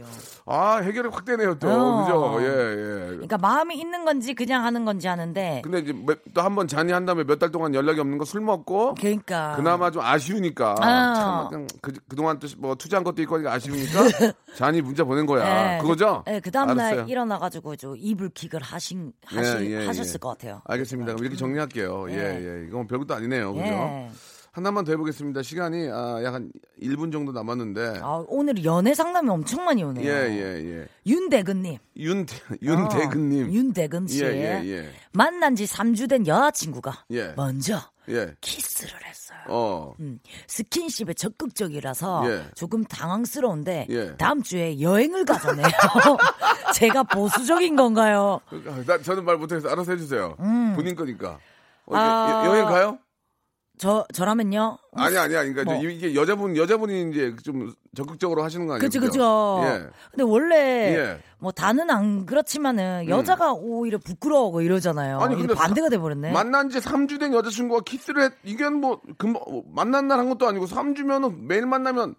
아, 0.47 0.77
해결이 0.77 1.09
확 1.09 1.25
되네요, 1.25 1.59
또. 1.59 1.69
어. 1.69 2.05
그죠? 2.05 2.43
예, 2.43 2.47
예. 2.47 3.07
그러니까 3.17 3.37
마음이 3.39 3.77
있는 3.77 4.05
건지 4.05 4.33
그냥 4.35 4.65
하는 4.65 4.85
건지 4.85 5.08
하는데, 5.09 5.61
근데 5.65 5.79
이제 5.81 5.93
또 6.35 6.43
한 6.43 6.55
번 6.55 6.69
잔이 6.69 6.93
한 6.93 7.05
다음에 7.07 7.25
몇 7.25 7.39
달 7.39 7.51
동안 7.51 7.75
연락이 7.75 7.99
없는 8.01 8.19
거 8.19 8.25
술 8.25 8.41
먹고 8.43 8.95
그러니까. 8.95 9.55
그나마 9.57 9.91
좀 9.91 10.03
아쉬우니까 10.03 10.75
아. 10.81 11.49
참 11.51 11.67
그, 11.81 11.93
그동안 12.09 12.39
또 12.39 12.47
뭐 12.59 12.75
투자한 12.75 13.03
것도 13.05 13.23
있고 13.23 13.35
하니까 13.37 13.53
아쉬우니까 13.55 13.93
잔이 14.57 14.81
문자 14.83 15.05
보낸 15.05 15.27
거야. 15.27 15.77
네, 15.77 15.79
그거죠? 15.81 16.23
그, 16.25 16.31
네, 16.31 16.41
그 16.41 16.51
다음날. 16.51 17.09
일어나가지고 17.09 17.77
좀 17.77 17.95
이불킥을 17.97 18.61
하신, 18.63 19.13
하시, 19.25 19.51
예, 19.61 19.71
예, 19.83 19.87
하셨을 19.87 20.15
예. 20.15 20.19
것 20.19 20.29
같아요. 20.31 20.63
알겠습니다. 20.65 21.13
그럼 21.13 21.25
이렇게 21.25 21.37
정리할게요. 21.37 22.11
예, 22.11 22.15
예. 22.15 22.63
예. 22.63 22.67
이건 22.69 22.87
별것도 22.87 23.15
아니네요. 23.15 23.55
그죠? 23.55 24.09
예. 24.59 24.65
하나만 24.69 24.85
더 24.85 24.93
해보겠습니다. 24.93 25.43
시간이 25.43 25.89
아, 25.91 26.23
약한 26.25 26.51
1분 26.83 27.13
정도 27.13 27.33
남았는데. 27.33 28.01
아, 28.03 28.25
오늘 28.27 28.65
연애 28.65 28.95
상담이 28.95 29.31
엄청 29.31 29.65
많이 29.65 29.83
오네요. 29.85 30.05
예, 30.05 30.11
예, 30.11 30.81
예. 30.81 30.87
윤대근님. 31.07 31.79
윤, 31.97 32.27
윤대근님. 32.61 33.47
어, 33.47 33.51
윤대근 33.51 34.07
씨. 34.09 34.25
예, 34.25 34.29
예, 34.29 34.69
예. 34.69 34.91
만난 35.13 35.55
지 35.55 35.65
3주 35.65 36.09
된 36.09 36.27
여자친구가 36.27 37.05
예. 37.13 37.33
먼저 37.37 37.81
예. 38.09 38.35
키스를 38.41 38.93
했어요. 39.05 39.39
어. 39.49 39.95
음, 40.01 40.19
스킨십에 40.49 41.15
적극적이라서 41.15 42.31
예. 42.31 42.45
조금 42.55 42.85
당황스러운데 42.85 43.87
예. 43.91 44.17
다음 44.17 44.43
주에 44.43 44.81
여행을 44.81 45.25
가자네요. 45.25 45.67
제가 46.75 47.05
보수적인 47.05 47.77
건가요? 47.77 48.41
그러니까 48.49 48.83
나, 48.85 49.03
저는 49.03 49.25
말 49.25 49.37
못해서 49.37 49.69
알아서 49.69 49.93
해주세요. 49.93 50.37
본인 50.75 50.95
거니까. 50.97 51.39
어, 51.87 51.95
음. 51.95 51.97
아. 51.97 52.45
여, 52.45 52.51
여행 52.51 52.67
가요? 52.67 52.99
저 53.79 54.05
저라면요. 54.13 54.77
아니 54.95 55.17
아니 55.17 55.37
아니 55.37 55.53
그러니까 55.53 55.75
뭐. 55.75 55.83
이게 55.85 56.15
여자분 56.15 56.57
여자분이 56.57 57.11
이제 57.11 57.35
좀 57.45 57.73
적극적으로 57.97 58.43
하시는 58.43 58.67
거 58.67 58.75
아니에요? 58.75 58.87
그죠 58.87 59.01
그죠. 59.01 59.61
예. 59.65 59.87
근데 60.11 60.25
원래 60.25 60.57
예. 60.97 61.21
뭐 61.39 61.53
다는 61.53 61.89
안 61.91 62.27
그렇지만은 62.27 63.09
여자가 63.09 63.53
오히려 63.53 63.99
부끄러워하고 63.99 64.61
이러잖아요. 64.63 65.21
아니, 65.21 65.37
근데 65.37 65.55
반대가 65.55 65.89
돼 65.89 65.99
버렸네. 65.99 66.33
만난 66.33 66.69
지 66.71 66.79
3주 66.79 67.21
된 67.21 67.33
여자친구가 67.33 67.83
키스를 67.87 68.23
했, 68.25 68.33
이게 68.45 68.69
뭐, 68.69 69.01
금방, 69.19 69.43
만난 69.73 70.09
날 70.09 70.19
한 70.19 70.29
것도 70.29 70.49
아니고 70.49 70.67
3주면은 70.67 71.43
매일 71.43 71.65
만나면 71.67 72.17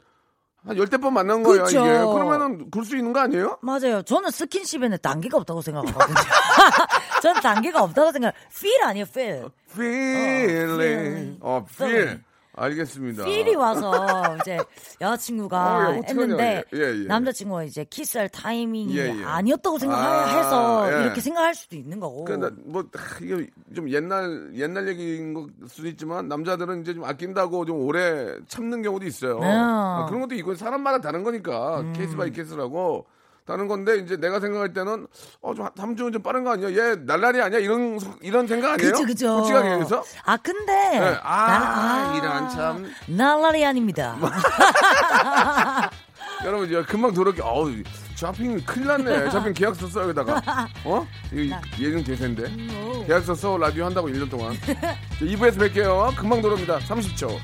한 0.65 0.77
열대 0.77 0.97
번 0.97 1.13
만난 1.13 1.43
거야, 1.43 1.63
그쵸. 1.63 1.79
이게. 1.79 1.89
그러면은 1.89 2.69
그럴 2.71 2.85
수 2.85 2.95
있는 2.97 3.11
거 3.13 3.19
아니에요? 3.19 3.57
맞아요. 3.61 4.01
저는 4.03 4.29
스킨십에는 4.31 4.97
단계가 5.01 5.37
없다고 5.37 5.61
생각하거든요. 5.61 6.15
저는 7.21 7.41
단계가 7.41 7.83
없다고 7.83 8.11
생각. 8.11 8.33
feel 8.51 8.83
아니에요, 8.83 9.05
feel. 9.09 9.49
feeling. 9.71 11.37
어, 11.41 11.65
feel. 11.69 11.91
feeling. 11.93 12.23
알겠습니다. 12.59 13.23
feel이 13.23 13.55
와서 13.55 14.35
이제 14.41 14.57
여자친구가 14.99 15.57
어, 15.57 15.81
야, 15.81 15.87
어떡하냐. 15.97 16.01
했는데 16.07 16.63
예, 16.73 16.79
예. 16.79 17.07
남자친구가 17.07 17.63
이제 17.63 17.85
키스할 17.85 18.27
타이밍이 18.27 18.97
예, 18.97 19.17
예. 19.17 19.23
아니었다고 19.23 19.77
아, 19.77 19.79
생각해서 19.79 20.91
예. 20.91 21.03
이렇게 21.03 21.21
생각할 21.21 21.55
수도 21.55 21.77
있는 21.77 22.01
거고. 22.01 22.25
그러니까 22.25 22.51
뭐 22.65 22.83
하, 22.93 23.19
이게 23.21 23.47
좀 23.73 23.89
옛날 23.89 24.51
옛날 24.55 24.89
얘기인 24.89 25.33
걸 25.33 25.45
수도 25.67 25.87
있지만 25.87 26.27
남자들은 26.27 26.81
이제 26.81 26.93
좀 26.93 27.05
아낀다고 27.05 27.63
좀 27.65 27.79
오래 27.79 28.35
참는 28.49 28.81
경우도 28.81 29.05
있어요. 29.05 29.39
네. 29.39 29.47
아, 29.49 30.05
그런 30.09 30.19
것도 30.21 30.35
있고 30.35 30.53
사람마다 30.55 30.99
다른 30.99 31.23
거니까 31.23 31.79
음. 31.79 31.93
case 31.93 32.17
by 32.17 32.29
case라고 32.31 33.05
다른 33.49 33.67
건데 33.67 33.97
이제 33.97 34.15
내가 34.15 34.39
생각할 34.39 34.73
때는 34.73 35.07
어좀 35.41 35.65
3주는 35.69 36.13
좀 36.13 36.21
빠른 36.21 36.43
거 36.43 36.51
아니야? 36.51 36.69
얘 36.69 36.95
날라리 36.97 37.41
아니야? 37.41 37.57
이런 37.57 37.97
소- 37.97 38.13
이런 38.21 38.45
생각 38.45 38.73
아니에요? 38.73 38.91
그죠, 38.91 39.05
그죠. 39.07 39.37
솔직하게 39.39 39.69
얘기해서 39.71 40.03
아, 40.23 40.37
근데. 40.37 40.99
네. 40.99 41.17
아, 41.23 41.47
나- 41.47 42.15
이런 42.15 42.49
참. 42.49 42.91
날라리 43.07 43.65
아닙니다. 43.65 44.15
여러분 46.45 46.67
이제 46.67 46.81
금방 46.83 47.11
들어올게. 47.13 47.41
어우 47.41 47.71
쇼핑 48.15 48.61
큰일 48.65 48.87
났네. 48.87 49.29
쇼핑 49.31 49.53
계약서 49.53 49.87
써 49.87 50.03
여기다가. 50.03 50.41
어? 50.85 51.07
예능 51.33 52.03
대세인데. 52.03 52.43
음, 52.43 53.03
계약서 53.07 53.33
써 53.33 53.57
라디오 53.57 53.85
한다고 53.85 54.07
1년 54.09 54.29
동안. 54.29 54.53
2부에서 55.19 55.57
뵐게요. 55.57 56.15
금방 56.15 56.41
들어옵니다. 56.41 56.79
30초. 56.79 57.35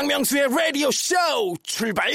박명수의 0.00 0.48
라디오 0.48 0.90
쇼 0.90 1.14
출발 1.62 2.10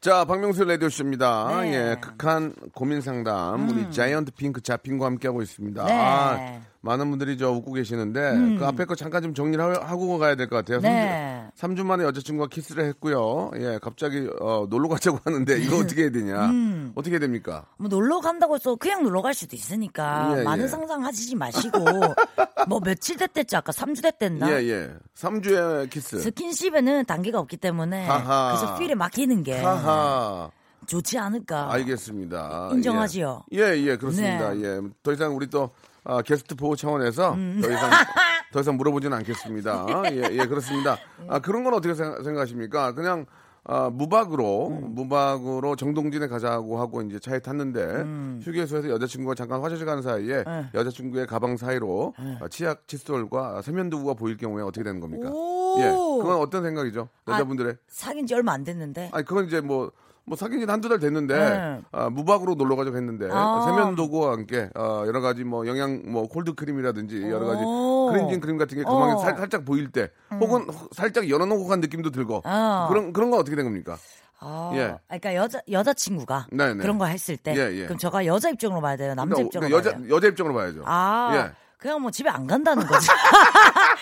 자, 0.00 0.24
박명수 0.24 0.64
라디오 0.64 0.88
쇼입니다. 0.88 1.60
네. 1.62 1.74
예, 1.74 1.96
극한 2.00 2.52
고민 2.74 3.00
상담. 3.00 3.68
우리 3.68 3.88
자이언트 3.92 4.32
핑크 4.32 4.60
자핑과 4.60 5.06
함께하고 5.06 5.40
있습니다. 5.40 5.84
네. 5.84 5.92
아, 5.92 6.60
많은 6.88 7.10
분들이 7.10 7.36
저 7.38 7.50
웃고 7.52 7.72
계시는데, 7.74 8.56
그 8.58 8.66
앞에 8.66 8.84
거 8.86 8.94
잠깐 8.94 9.22
좀 9.22 9.34
정리를 9.34 9.62
하- 9.62 9.88
하고 9.90 10.18
가야 10.18 10.34
될 10.34 10.48
것 10.48 10.56
같아요. 10.56 10.80
네. 10.80 11.46
3주, 11.56 11.76
3주 11.76 11.84
만에 11.84 12.04
여자친구가 12.04 12.48
키스를 12.48 12.84
했고요. 12.86 13.50
예, 13.56 13.78
갑자기, 13.82 14.28
어, 14.40 14.66
놀러 14.70 14.88
가자고 14.88 15.18
하는데, 15.24 15.58
이거 15.60 15.76
어떻게 15.78 16.02
해야 16.02 16.10
되냐. 16.10 16.46
음. 16.46 16.92
어떻게 16.94 17.12
해야 17.14 17.20
됩니까? 17.20 17.66
뭐 17.76 17.88
놀러 17.88 18.20
간다고 18.20 18.54
해서 18.54 18.74
그냥 18.76 19.02
놀러 19.02 19.22
갈 19.22 19.34
수도 19.34 19.54
있으니까 19.54 20.36
예, 20.38 20.42
많은 20.42 20.64
예. 20.64 20.68
상상하시지 20.68 21.36
마시고 21.36 21.78
뭐 22.68 22.80
며칠 22.80 23.16
됐댔지 23.16 23.56
아까 23.56 23.72
3주 23.72 24.02
됐댔나? 24.02 24.50
예, 24.50 24.64
예. 24.68 24.90
3주의 25.16 25.90
키스. 25.90 26.18
스킨십에는 26.20 27.04
단계가 27.04 27.38
없기 27.38 27.56
때문에 27.58 28.06
하하. 28.06 28.56
그래서 28.56 28.76
feel에 28.78 28.94
맡기는 28.94 29.42
게 29.42 29.60
하하. 29.60 30.50
좋지 30.86 31.18
않을까. 31.18 31.70
알겠습니다. 31.72 32.70
인정하지요? 32.72 33.44
예, 33.52 33.58
예, 33.76 33.86
예, 33.88 33.96
그렇습니다. 33.96 34.54
네. 34.54 34.62
예. 34.64 34.80
더 35.02 35.12
이상 35.12 35.36
우리 35.36 35.48
또 35.48 35.70
아, 36.08 36.22
게스트 36.22 36.54
보호 36.54 36.74
차원에서 36.74 37.34
음. 37.34 37.60
더 37.62 37.70
이상 37.70 37.90
더 38.50 38.60
이상 38.60 38.76
물어보지는 38.78 39.14
않겠습니다. 39.18 39.86
예, 40.10 40.22
예, 40.32 40.46
그렇습니다. 40.46 40.96
아, 41.28 41.38
그런 41.38 41.64
건 41.64 41.74
어떻게 41.74 41.94
생각, 41.94 42.24
생각하십니까? 42.24 42.94
그냥 42.94 43.26
아, 43.64 43.90
무박으로 43.90 44.68
음. 44.68 44.94
무박으로 44.94 45.76
정동진에 45.76 46.28
가자고 46.28 46.80
하고 46.80 47.02
이제 47.02 47.18
차에 47.18 47.40
탔는데 47.40 47.80
음. 47.82 48.40
휴게소에서 48.42 48.88
여자친구가 48.88 49.34
잠깐 49.34 49.60
화장실 49.60 49.84
가는 49.84 50.02
사이에 50.02 50.44
네. 50.44 50.70
여자친구의 50.72 51.26
가방 51.26 51.58
사이로 51.58 52.14
아, 52.40 52.48
치약 52.48 52.88
칫솔과 52.88 53.60
세면도구가 53.60 54.14
보일 54.14 54.38
경우에 54.38 54.62
어떻게 54.62 54.82
되는 54.84 55.00
겁니까? 55.00 55.28
오. 55.30 55.76
예, 55.80 55.90
그건 55.90 56.38
어떤 56.38 56.62
생각이죠? 56.62 57.10
여자분들의 57.28 57.76
사귄 57.86 58.26
지 58.26 58.32
얼마 58.34 58.52
안 58.52 58.64
됐는데. 58.64 59.10
아니 59.12 59.24
그건 59.26 59.44
이제 59.46 59.60
뭐. 59.60 59.92
뭐 60.28 60.36
사귄 60.36 60.60
지 60.60 60.66
한두 60.66 60.88
달 60.88 60.98
됐는데 60.98 61.36
네. 61.38 61.80
아, 61.92 62.10
무박으로 62.10 62.54
놀러 62.54 62.76
가자고 62.76 62.96
했는데 62.96 63.28
아. 63.32 63.62
세면도구와 63.66 64.32
함께 64.32 64.68
어, 64.76 65.04
여러 65.06 65.20
가지 65.20 65.44
뭐 65.44 65.66
영양 65.66 66.02
뭐 66.06 66.28
콜드 66.28 66.54
크림이라든지 66.54 67.22
여러 67.30 67.46
가지 67.46 67.62
오. 67.64 68.10
클렌징 68.12 68.40
크림 68.40 68.58
같은 68.58 68.76
게 68.76 68.84
가방에 68.84 69.12
어. 69.12 69.18
살, 69.18 69.36
살짝 69.36 69.64
보일 69.64 69.90
때 69.90 70.10
혹은 70.40 70.62
혹- 70.68 70.94
살짝 70.94 71.28
열어놓고 71.28 71.66
간 71.66 71.80
느낌도 71.80 72.10
들고 72.10 72.42
아. 72.44 72.86
그런 72.88 73.12
그런 73.12 73.30
건 73.30 73.40
어떻게 73.40 73.56
된 73.56 73.64
겁니까? 73.64 73.96
아, 74.40 74.70
예. 74.74 74.94
그러니까 75.08 75.34
여자 75.34 75.60
여자 75.70 75.92
친구가 75.92 76.46
네, 76.52 76.72
네. 76.74 76.80
그런 76.80 76.96
거 76.98 77.06
했을 77.06 77.36
때 77.36 77.54
예, 77.56 77.74
예. 77.76 77.84
그럼 77.86 77.98
저가 77.98 78.24
여자 78.26 78.50
입장으로 78.50 78.80
봐야 78.80 78.96
돼요, 78.96 79.14
남자 79.14 79.34
그러니까 79.34 79.46
입장으로 79.48 79.76
여자 79.76 79.90
봐야 79.90 80.00
돼요. 80.00 80.14
여자 80.14 80.28
입장으로 80.28 80.54
봐야죠. 80.54 80.82
아, 80.84 81.32
예. 81.34 81.52
그냥 81.76 82.00
뭐 82.02 82.10
집에 82.10 82.28
안 82.30 82.46
간다는 82.46 82.86
거지. 82.86 83.08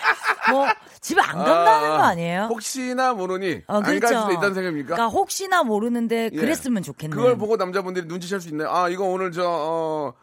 뭐 0.51 0.67
집에 1.01 1.21
안 1.21 1.37
간다는 1.37 1.91
아, 1.91 1.97
거 1.97 2.03
아니에요? 2.03 2.47
혹시나 2.49 3.13
모르니 3.13 3.61
어, 3.67 3.75
안갈 3.75 3.99
그렇죠. 3.99 4.19
수도 4.21 4.31
있다는 4.33 4.53
생각입니까? 4.53 4.95
그러니까 4.95 5.07
혹시나 5.07 5.63
모르는데 5.63 6.29
예. 6.33 6.37
그랬으면 6.37 6.83
좋겠네. 6.83 7.15
그걸 7.15 7.37
보고 7.37 7.55
남자분들이 7.57 8.07
눈치챌 8.07 8.39
수 8.39 8.49
있나요? 8.49 8.69
아 8.71 8.89
이거 8.89 9.05
오늘 9.05 9.31
저 9.31 9.43
어, 9.45 10.13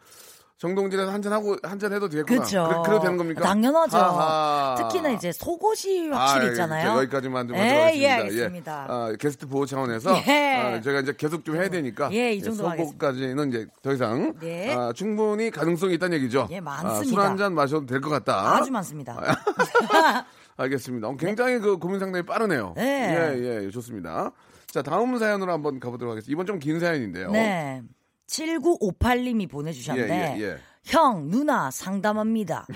정동진에서 0.65 1.11
한잔 1.11 1.31
하고 1.33 1.55
한 1.63 1.79
잔 1.79 1.93
해도 1.93 2.09
되겠구나. 2.09 2.39
그렇죠. 2.39 2.67
그래, 2.67 2.79
그래 2.85 2.97
도 2.97 3.01
되는 3.03 3.17
겁니까? 3.17 3.41
당연하죠. 3.41 3.97
하하. 3.97 4.75
특히나 4.77 5.09
이제 5.11 5.31
속옷이 5.31 6.09
확실히 6.09 6.47
아, 6.47 6.49
있잖아요. 6.51 6.87
자, 6.87 6.97
여기까지만 6.97 7.47
좀 7.47 7.57
예, 7.57 7.91
예, 7.95 8.09
하겠습니다. 8.09 8.13
알겠습니다. 8.15 8.85
아, 8.89 9.13
게스트 9.19 9.47
보호 9.47 9.65
차원에서 9.65 10.11
예. 10.27 10.55
아, 10.55 10.81
제가 10.81 11.01
이제 11.01 11.13
계속 11.17 11.45
좀 11.45 11.55
해야 11.57 11.69
되니까 11.69 12.09
예, 12.13 12.33
이 12.33 12.41
정도 12.41 12.63
속옷까지는 12.69 13.49
이제 13.49 13.67
더 13.83 13.93
이상 13.93 14.33
네. 14.39 14.73
아, 14.73 14.91
충분히 14.95 15.51
가능성이 15.51 15.93
있다는 15.95 16.17
얘기죠. 16.17 16.47
예, 16.51 16.57
아, 16.57 16.61
많습니다. 16.61 17.03
술 17.03 17.19
한 17.19 17.37
잔 17.37 17.53
마셔도 17.53 17.85
될 17.85 18.01
것 18.01 18.09
같다. 18.09 18.55
아주 18.55 18.71
많습니다. 18.71 19.17
알겠습니다. 20.57 21.07
어, 21.09 21.15
굉장히 21.17 21.59
그 21.59 21.77
고민 21.77 21.99
상당히 21.99 22.25
빠르네요. 22.25 22.73
네. 22.77 23.35
예, 23.37 23.63
예, 23.65 23.69
좋습니다. 23.69 24.31
자, 24.67 24.81
다음 24.81 25.17
사연으로 25.17 25.51
한번 25.51 25.79
가보도록 25.79 26.11
하겠습니다. 26.13 26.31
이번 26.31 26.45
좀 26.45 26.59
긴 26.59 26.79
사연인데요. 26.79 27.31
네. 27.31 27.81
7958님이 28.27 29.49
보내주셨는데 29.49 30.35
예, 30.37 30.39
예, 30.39 30.43
예. 30.43 30.57
형 30.83 31.29
누나 31.29 31.71
상담합니다. 31.71 32.67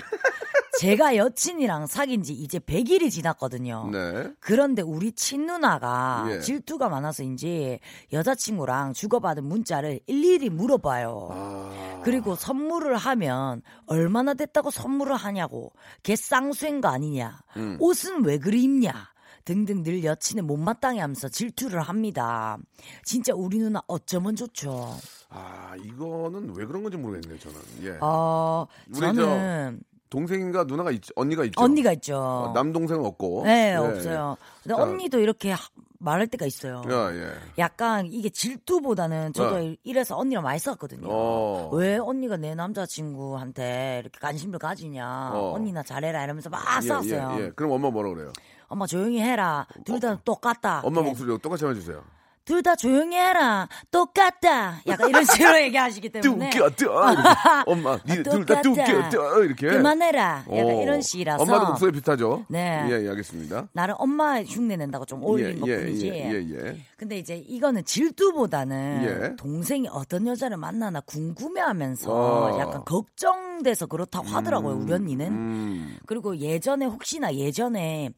제가 0.80 1.16
여친이랑 1.16 1.86
사귄 1.86 2.22
지 2.22 2.32
이제 2.32 2.58
100일이 2.58 3.10
지났거든요. 3.10 3.90
네. 3.92 4.32
그런데 4.40 4.80
우리 4.80 5.12
친누나가 5.12 6.26
예. 6.30 6.40
질투가 6.40 6.88
많아서인지 6.88 7.80
여자친구랑 8.12 8.94
주고받은 8.94 9.44
문자를 9.44 10.00
일일이 10.06 10.48
물어봐요. 10.48 11.28
아. 11.32 12.00
그리고 12.02 12.34
선물을 12.34 12.96
하면 12.96 13.60
얼마나 13.86 14.32
됐다고 14.32 14.70
선물을 14.70 15.14
하냐고 15.16 15.72
걔 16.02 16.16
쌍수인 16.16 16.80
거 16.80 16.88
아니냐 16.88 17.40
음. 17.58 17.76
옷은 17.78 18.24
왜 18.24 18.38
그리 18.38 18.62
입냐 18.62 19.09
등등 19.44 19.82
늘 19.82 20.04
여친의 20.04 20.42
못마땅해 20.44 21.00
하면서 21.00 21.28
질투를 21.28 21.80
합니다. 21.80 22.58
진짜 23.04 23.32
우리 23.34 23.58
누나 23.58 23.82
어쩌면 23.86 24.36
좋죠. 24.36 24.94
아, 25.28 25.74
이거는 25.82 26.54
왜 26.56 26.64
그런 26.66 26.82
건지 26.82 26.96
모르겠네요, 26.96 27.38
저는. 27.38 27.56
예. 27.82 27.98
어, 28.00 28.66
저는 28.94 29.80
동생인가 30.10 30.64
누나가 30.64 30.90
있, 30.90 31.00
언니가 31.14 31.44
있죠. 31.44 31.62
언니가 31.62 31.92
있죠. 31.92 32.16
어, 32.18 32.52
남동생은 32.54 33.04
없고. 33.04 33.42
네, 33.44 33.72
예, 33.72 33.76
없어요. 33.76 34.36
근데 34.62 34.74
자. 34.74 34.82
언니도 34.82 35.20
이렇게 35.20 35.52
하- 35.52 35.68
말할 36.02 36.26
때가 36.26 36.46
있어요. 36.46 36.82
예, 36.88 36.92
예. 37.20 37.30
약간 37.58 38.06
이게 38.06 38.28
질투보다는 38.30 39.34
저도 39.34 39.54
어. 39.56 39.74
이래서 39.84 40.16
언니랑 40.16 40.42
많이 40.42 40.58
싸웠거든요. 40.58 41.06
어. 41.08 41.68
왜 41.74 41.98
언니가 41.98 42.36
내 42.38 42.54
남자친구한테 42.54 43.98
이렇게 44.02 44.18
관심을 44.18 44.58
가지냐. 44.58 45.30
어. 45.34 45.52
언니 45.54 45.72
나 45.72 45.82
잘해라 45.82 46.24
이러면서 46.24 46.48
막 46.50 46.62
예, 46.82 46.86
싸웠어요. 46.88 47.36
예, 47.38 47.44
예. 47.44 47.50
그럼 47.50 47.72
엄마 47.72 47.90
뭐라 47.90 48.10
그래요? 48.14 48.32
엄마 48.70 48.86
조용히 48.86 49.20
해라. 49.20 49.66
둘 49.84 50.00
다 50.00 50.16
똑같다. 50.24 50.80
엄마 50.84 51.00
예. 51.00 51.04
목소리 51.04 51.36
똑같이 51.42 51.66
해주세요. 51.66 52.02
둘 52.44 52.62
다 52.62 52.74
조용히 52.74 53.16
해라. 53.16 53.68
똑같다. 53.90 54.80
약간 54.86 55.08
이런 55.10 55.22
식으로 55.26 55.60
얘기하시기 55.60 56.08
때문에. 56.08 56.50
뚝깨다 56.50 57.12
이렇게. 57.12 57.30
엄마, 57.66 57.96
둘다. 57.98 58.62
뚝깨다 58.62 59.38
이렇게. 59.44 59.68
그만해라. 59.68 60.44
약간 60.50 60.74
어. 60.74 60.82
이런 60.82 61.02
식이라서. 61.02 61.42
엄마도 61.42 61.66
목소리 61.66 61.92
비슷하죠? 61.92 62.44
네. 62.48 62.86
예, 62.88 63.04
예, 63.04 63.08
알겠습니다. 63.10 63.68
나를 63.72 63.94
엄마 63.98 64.40
흉내 64.42 64.76
낸다고 64.76 65.04
좀 65.04 65.22
어울리는 65.22 65.56
예, 65.56 65.76
것 65.76 65.82
뿐이지. 65.82 66.08
예, 66.08 66.32
예, 66.32 66.46
예. 66.50 66.76
근데 67.00 67.16
이제 67.16 67.36
이거는 67.48 67.82
질투보다는 67.86 69.04
예. 69.04 69.36
동생이 69.36 69.88
어떤 69.90 70.26
여자를 70.26 70.58
만나나 70.58 71.00
궁금해하면서 71.00 72.12
어. 72.12 72.58
약간 72.60 72.84
걱정돼서 72.84 73.86
그렇다고 73.86 74.26
하더라고요 74.28 74.76
우리 74.76 74.92
언니는. 74.92 75.26
음, 75.28 75.96
그리고 76.04 76.36
예전에 76.36 76.84
혹시나 76.84 77.32
예전에 77.34 78.10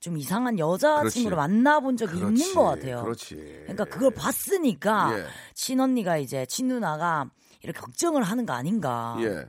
좀 0.00 0.18
이상한 0.18 0.58
여자친구를. 0.58 1.34
만나본 1.34 1.96
적이 1.96 2.16
그렇지. 2.16 2.42
있는 2.42 2.54
것 2.54 2.64
같아요. 2.64 3.02
그렇지. 3.04 3.36
그러니까 3.62 3.84
그걸 3.86 4.10
봤으니까 4.10 5.18
예. 5.18 5.24
친언니가 5.54 6.18
이제 6.18 6.44
친누나가 6.44 7.30
이렇게 7.62 7.80
걱정을 7.80 8.22
하는 8.22 8.44
거 8.44 8.52
아닌가. 8.52 9.16
예. 9.20 9.46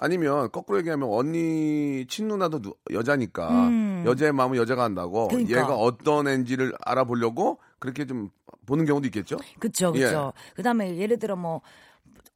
아니면 0.00 0.48
거꾸로 0.52 0.78
얘기하면 0.78 1.08
언니 1.10 2.06
친누나도 2.08 2.62
누- 2.62 2.74
여자니까 2.92 3.48
음. 3.66 4.04
여자의 4.06 4.30
마음은 4.32 4.56
여자가 4.58 4.84
한다고 4.84 5.26
그러니까. 5.26 5.50
얘가 5.58 5.74
어떤 5.74 6.28
애인지를 6.28 6.72
알아보려고 6.84 7.58
그렇게 7.78 8.06
좀 8.06 8.30
보는 8.66 8.84
경우도 8.84 9.06
있겠죠? 9.06 9.36
그쵸, 9.58 9.92
그쵸. 9.92 10.32
그 10.54 10.62
다음에 10.62 10.96
예를 10.96 11.18
들어 11.18 11.36
뭐, 11.36 11.60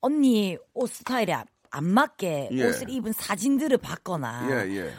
언니 0.00 0.56
옷 0.74 0.88
스타일에 0.90 1.32
안- 1.32 1.44
안 1.70 1.84
맞게 1.86 2.50
예. 2.52 2.64
옷을 2.68 2.88
입은 2.90 3.12
사진들을 3.12 3.78
봤거나. 3.78 4.48
예, 4.50 4.70
예. 4.76 4.92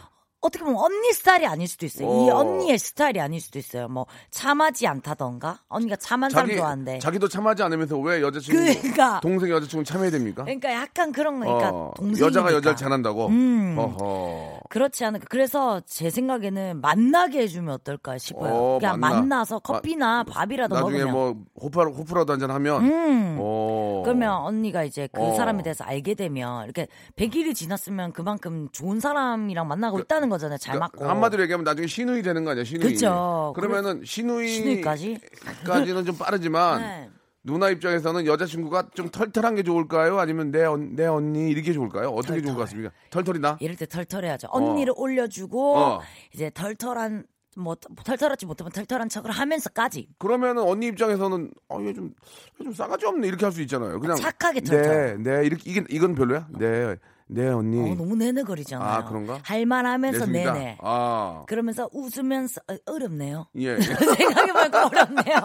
어떻게 0.44 0.66
보면 0.66 0.78
언니 0.78 1.14
스타일이 1.14 1.46
아닐 1.48 1.68
수도 1.70 1.86
있어요. 1.86 2.08
이 2.08 2.30
어. 2.30 2.36
언니의 2.36 2.78
스타일이 2.78 3.22
아닐 3.22 3.40
수도 3.40 3.58
있어요. 3.60 3.88
뭐, 3.88 4.06
참하지 4.30 4.86
않다던가? 4.88 5.60
언니가 5.70 5.96
참한 5.96 6.30
사람 6.30 6.52
좋아하는데. 6.52 7.00
자기도 7.00 7.30
참하지 7.30 7.64
않으면서 7.64 7.98
왜 7.98 8.22
여자친구 8.22 8.60
그러니까. 8.60 9.22
동생 9.22 9.50
여자친구 9.50 9.86
참해야 9.86 10.12
됩니까? 10.12 10.44
그러니까 10.44 10.74
약간 10.74 11.14
그런 11.14 11.40
거니까 11.40 11.70
어, 11.70 11.94
동생이니까. 11.96 12.26
여자가 12.28 12.54
여자를 12.54 12.76
잘한다고. 12.76 13.28
음. 13.28 13.76
어허. 13.78 14.60
그렇지 14.70 15.06
않을까. 15.06 15.28
그래서 15.30 15.82
제 15.86 16.10
생각에는 16.10 16.82
만나게 16.82 17.40
해주면 17.44 17.74
어떨까 17.76 18.18
싶어요. 18.18 18.54
어, 18.54 18.80
그냥 18.80 19.00
만나. 19.00 19.20
만나서 19.22 19.60
커피나 19.60 20.24
밥이라도 20.26 20.76
나중에 20.76 21.06
먹으면. 21.06 21.14
뭐 21.14 21.36
호파 21.62 21.84
호프라도 21.86 22.34
한잔 22.34 22.52
하면. 22.52 22.84
음. 22.84 23.38
어. 23.40 24.02
그러면 24.04 24.34
언니가 24.42 24.84
이제 24.84 25.08
그 25.14 25.22
어. 25.22 25.34
사람에 25.36 25.64
대해서 25.64 25.86
알게 25.86 26.16
되면 26.16 26.66
이렇게 26.66 26.88
100일이 27.16 27.56
지났으면 27.56 28.12
그만큼 28.12 28.68
좋은 28.74 29.00
사람이랑 29.00 29.68
만나고 29.70 30.00
있다는 30.00 30.33
거잖아요. 30.34 30.58
잘 30.58 30.76
그러니까 30.76 30.98
맞고. 31.00 31.10
한마디로 31.10 31.44
얘기하면 31.44 31.64
나중에 31.64 31.88
신우이 31.88 32.22
되는 32.22 32.44
거 32.44 32.52
아니야, 32.52 32.64
신우이. 32.64 32.94
그쵸. 32.94 33.54
그러면은 33.56 34.02
신우이. 34.06 34.48
신우이까지? 34.50 35.20
까지는 35.66 36.06
좀 36.06 36.18
빠르지만. 36.18 36.82
네. 36.82 37.10
누나 37.46 37.70
입장에서는 37.70 38.26
여자친구가 38.26 38.92
좀 38.94 39.10
털털한 39.10 39.56
게 39.56 39.64
좋을까요? 39.64 40.18
아니면 40.18 40.50
내, 40.52 40.64
언, 40.64 40.96
내 40.96 41.06
언니 41.06 41.50
이렇게 41.50 41.74
좋을까요? 41.74 42.08
어떻게 42.10 42.42
좋을 42.42 42.54
것 42.56 42.62
같습니까? 42.62 42.92
털털이나? 43.10 43.58
이럴 43.60 43.76
때 43.76 43.86
털털해야죠. 43.86 44.48
언니를 44.50 44.94
올려주고 44.96 45.78
어. 45.78 46.00
이제 46.34 46.50
털털한 46.54 47.26
뭐 47.58 47.76
털털하지 47.76 48.46
못하면 48.46 48.72
털털한 48.72 49.10
척을 49.10 49.30
하면서까지 49.30 50.08
그러면은 50.20 50.64
언니 50.64 50.88
입장에서는 50.88 51.52
어, 51.68 51.80
얘 51.82 51.94
좀, 51.94 52.14
얘좀 52.62 52.74
싸가지 52.74 53.06
없네 53.08 53.28
이렇게 53.28 53.46
할 53.46 53.52
수 53.52 53.62
있잖아요. 53.64 54.00
그냥 54.00 54.16
착하게 54.16 54.62
네, 54.62 54.82
털털. 54.82 55.22
네 55.24 55.46
이렇게 55.46 55.70
이게 55.70 55.84
이건 55.90 56.16
별로야? 56.16 56.48
네, 56.58 56.96
네 57.28 57.48
언니. 57.50 57.80
어, 57.92 57.96
너무 57.96 58.16
내내거리잖아요. 58.16 58.88
아, 58.88 59.04
그런가? 59.06 59.40
할만하면서. 59.44 60.26
내내. 60.28 60.78
아, 60.82 61.44
그러면서 61.48 61.90
웃으면서 61.94 62.62
어, 62.70 62.76
어렵네요. 62.92 63.48
예, 63.56 63.78
생각해보니까 63.80 64.88
어렵네요. 64.88 65.38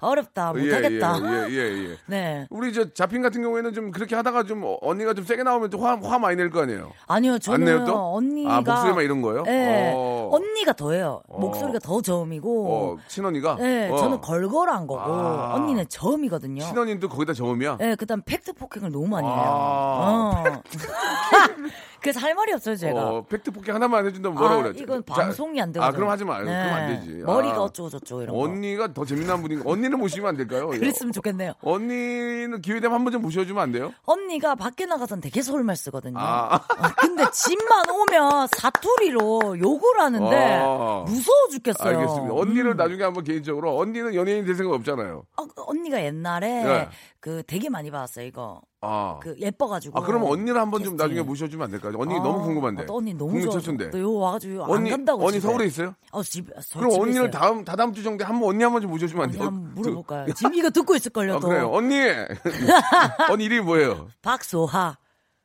어렵다. 0.00 0.52
예, 0.56 0.60
못하겠다. 0.62 1.18
예, 1.48 1.50
예, 1.50 1.54
예, 1.56 1.90
예. 1.90 1.96
네. 2.06 2.46
우리 2.50 2.72
저 2.72 2.92
잡힌 2.92 3.22
같은 3.22 3.42
경우에는 3.42 3.72
좀 3.72 3.90
그렇게 3.90 4.14
하다가 4.14 4.44
좀 4.44 4.62
어, 4.64 4.76
언니가 4.82 5.14
좀 5.14 5.24
세게 5.24 5.42
나오면 5.42 5.70
또화화 5.70 6.18
많이 6.18 6.36
낼 6.36 6.50
거 6.52 6.62
아니에요. 6.62 6.92
아니요, 7.06 7.38
저는? 7.38 7.88
언니가 7.88 8.56
아, 8.56 8.60
목소리만 8.60 9.04
이런 9.04 9.22
거예요? 9.22 9.42
네, 9.44 9.92
어. 9.96 10.28
언니가 10.32 10.72
더해요. 10.74 11.22
어. 11.28 11.40
목소리가 11.40 11.78
더 11.78 12.02
저음이고. 12.02 12.68
어, 12.72 12.96
친언니가? 13.08 13.56
네, 13.56 13.88
어. 13.90 13.96
저는 13.96 14.20
걸걸한 14.20 14.86
거고 14.86 15.00
아. 15.00 15.54
언니는 15.54 15.86
저음이거든요. 15.88 16.62
친언니도 16.62 17.08
거기다 17.08 17.32
저음이야? 17.32 17.78
네, 17.78 17.94
그다음 17.96 18.20
팩트 18.22 18.52
폭행을 18.52 18.90
너무 18.92 19.06
많이 19.08 19.26
해요. 19.26 19.34
아. 19.34 20.42
어. 20.46 20.62
time. 21.32 21.72
그래서 22.02 22.20
할 22.20 22.34
말이 22.34 22.52
없어요, 22.52 22.74
제가. 22.76 23.00
어, 23.08 23.22
팩트 23.28 23.50
폭행 23.52 23.74
하나만 23.74 24.04
해준다면 24.06 24.36
뭐라 24.36 24.54
아, 24.54 24.62
그래? 24.62 24.72
이건 24.76 25.04
자, 25.06 25.14
방송이 25.14 25.60
안 25.60 25.72
되거든요. 25.72 25.88
아, 25.88 25.92
그럼 25.96 26.10
하지 26.10 26.24
마요. 26.24 26.44
그럼 26.44 26.56
안 26.56 26.88
되지. 26.88 27.10
머리가 27.24 27.54
아. 27.56 27.60
어쩌고 27.62 27.88
저쩌고 27.90 28.22
이런 28.22 28.34
거. 28.36 28.42
언니가 28.42 28.92
더 28.92 29.04
재미난 29.04 29.40
분인 29.40 29.62
언니를 29.64 29.96
모시면 29.96 30.28
안 30.30 30.36
될까요? 30.36 30.68
그랬으면 30.68 31.12
좋겠네요. 31.12 31.52
언니는 31.62 32.60
기회 32.60 32.80
되면 32.80 32.94
한 32.96 33.04
번 33.04 33.12
좀 33.12 33.20
모셔주면 33.22 33.62
안 33.62 33.72
돼요? 33.72 33.92
언니가 34.04 34.54
밖에 34.54 34.86
나가선 34.86 35.20
되게 35.20 35.42
서울말 35.42 35.76
쓰거든요. 35.76 36.18
아. 36.18 36.54
어, 36.56 36.60
근데 36.98 37.24
집만 37.30 37.88
오면 37.90 38.48
사투리로 38.56 39.58
욕을 39.60 40.00
하는데 40.00 40.36
아. 40.64 41.04
무서워 41.06 41.48
죽겠어요. 41.50 41.98
알겠습니다. 41.98 42.34
언니를 42.34 42.70
음. 42.72 42.76
나중에 42.76 43.02
한번 43.02 43.22
개인적으로 43.24 43.76
언니는 43.78 44.14
연예인 44.14 44.44
될 44.46 44.54
생각 44.54 44.74
없잖아요. 44.74 45.24
어, 45.36 45.46
언니가 45.66 46.02
옛날에 46.02 46.64
네. 46.64 46.88
그 47.20 47.42
되게 47.46 47.68
많이 47.68 47.90
봤어요 47.90 48.24
이거. 48.26 48.60
아. 48.80 49.18
그 49.22 49.36
예뻐가지고. 49.38 49.96
아, 49.98 50.02
그러면 50.02 50.28
언니를 50.28 50.60
한번 50.60 50.82
좀. 50.82 50.96
나중에 50.96 51.22
모셔주면 51.22 51.64
안 51.66 51.70
될까요? 51.70 51.91
언니 51.98 52.14
아, 52.14 52.22
너무 52.22 52.42
궁금한데. 52.42 52.86
또 52.86 52.96
언니 52.98 53.12
너무 53.14 53.30
국민 53.30 53.44
좋아. 53.50 53.58
최초인데. 53.58 53.90
또요 53.90 54.14
와가지고 54.14 54.64
언니, 54.72 54.90
안 54.90 54.98
간다고. 54.98 55.22
언니 55.22 55.32
집에. 55.40 55.48
서울에 55.48 55.66
있어요? 55.66 55.94
어, 56.12 56.22
집, 56.22 56.46
저 56.68 56.78
그럼 56.78 56.90
집에 56.90 57.02
언니를 57.02 57.28
있어요. 57.28 57.30
다음, 57.30 57.64
다다음 57.64 57.92
주 57.92 58.02
정도에 58.02 58.26
한번 58.26 58.48
언니 58.50 58.62
한 58.64 58.72
번 58.72 58.82
좀 58.82 58.90
모셔주면 58.90 59.24
안 59.24 59.30
돼요? 59.30 59.42
한번 59.44 59.74
물어볼까요? 59.74 60.32
지금 60.34 60.54
이거 60.54 60.70
듣고 60.70 60.94
있을 60.96 61.10
걸요 61.12 61.36
아, 61.36 61.38
또. 61.40 61.48
그래요. 61.48 61.70
언니! 61.72 61.96
언니 63.30 63.44
이름이 63.44 63.60
뭐예요? 63.62 64.08
박소하, 64.22 64.96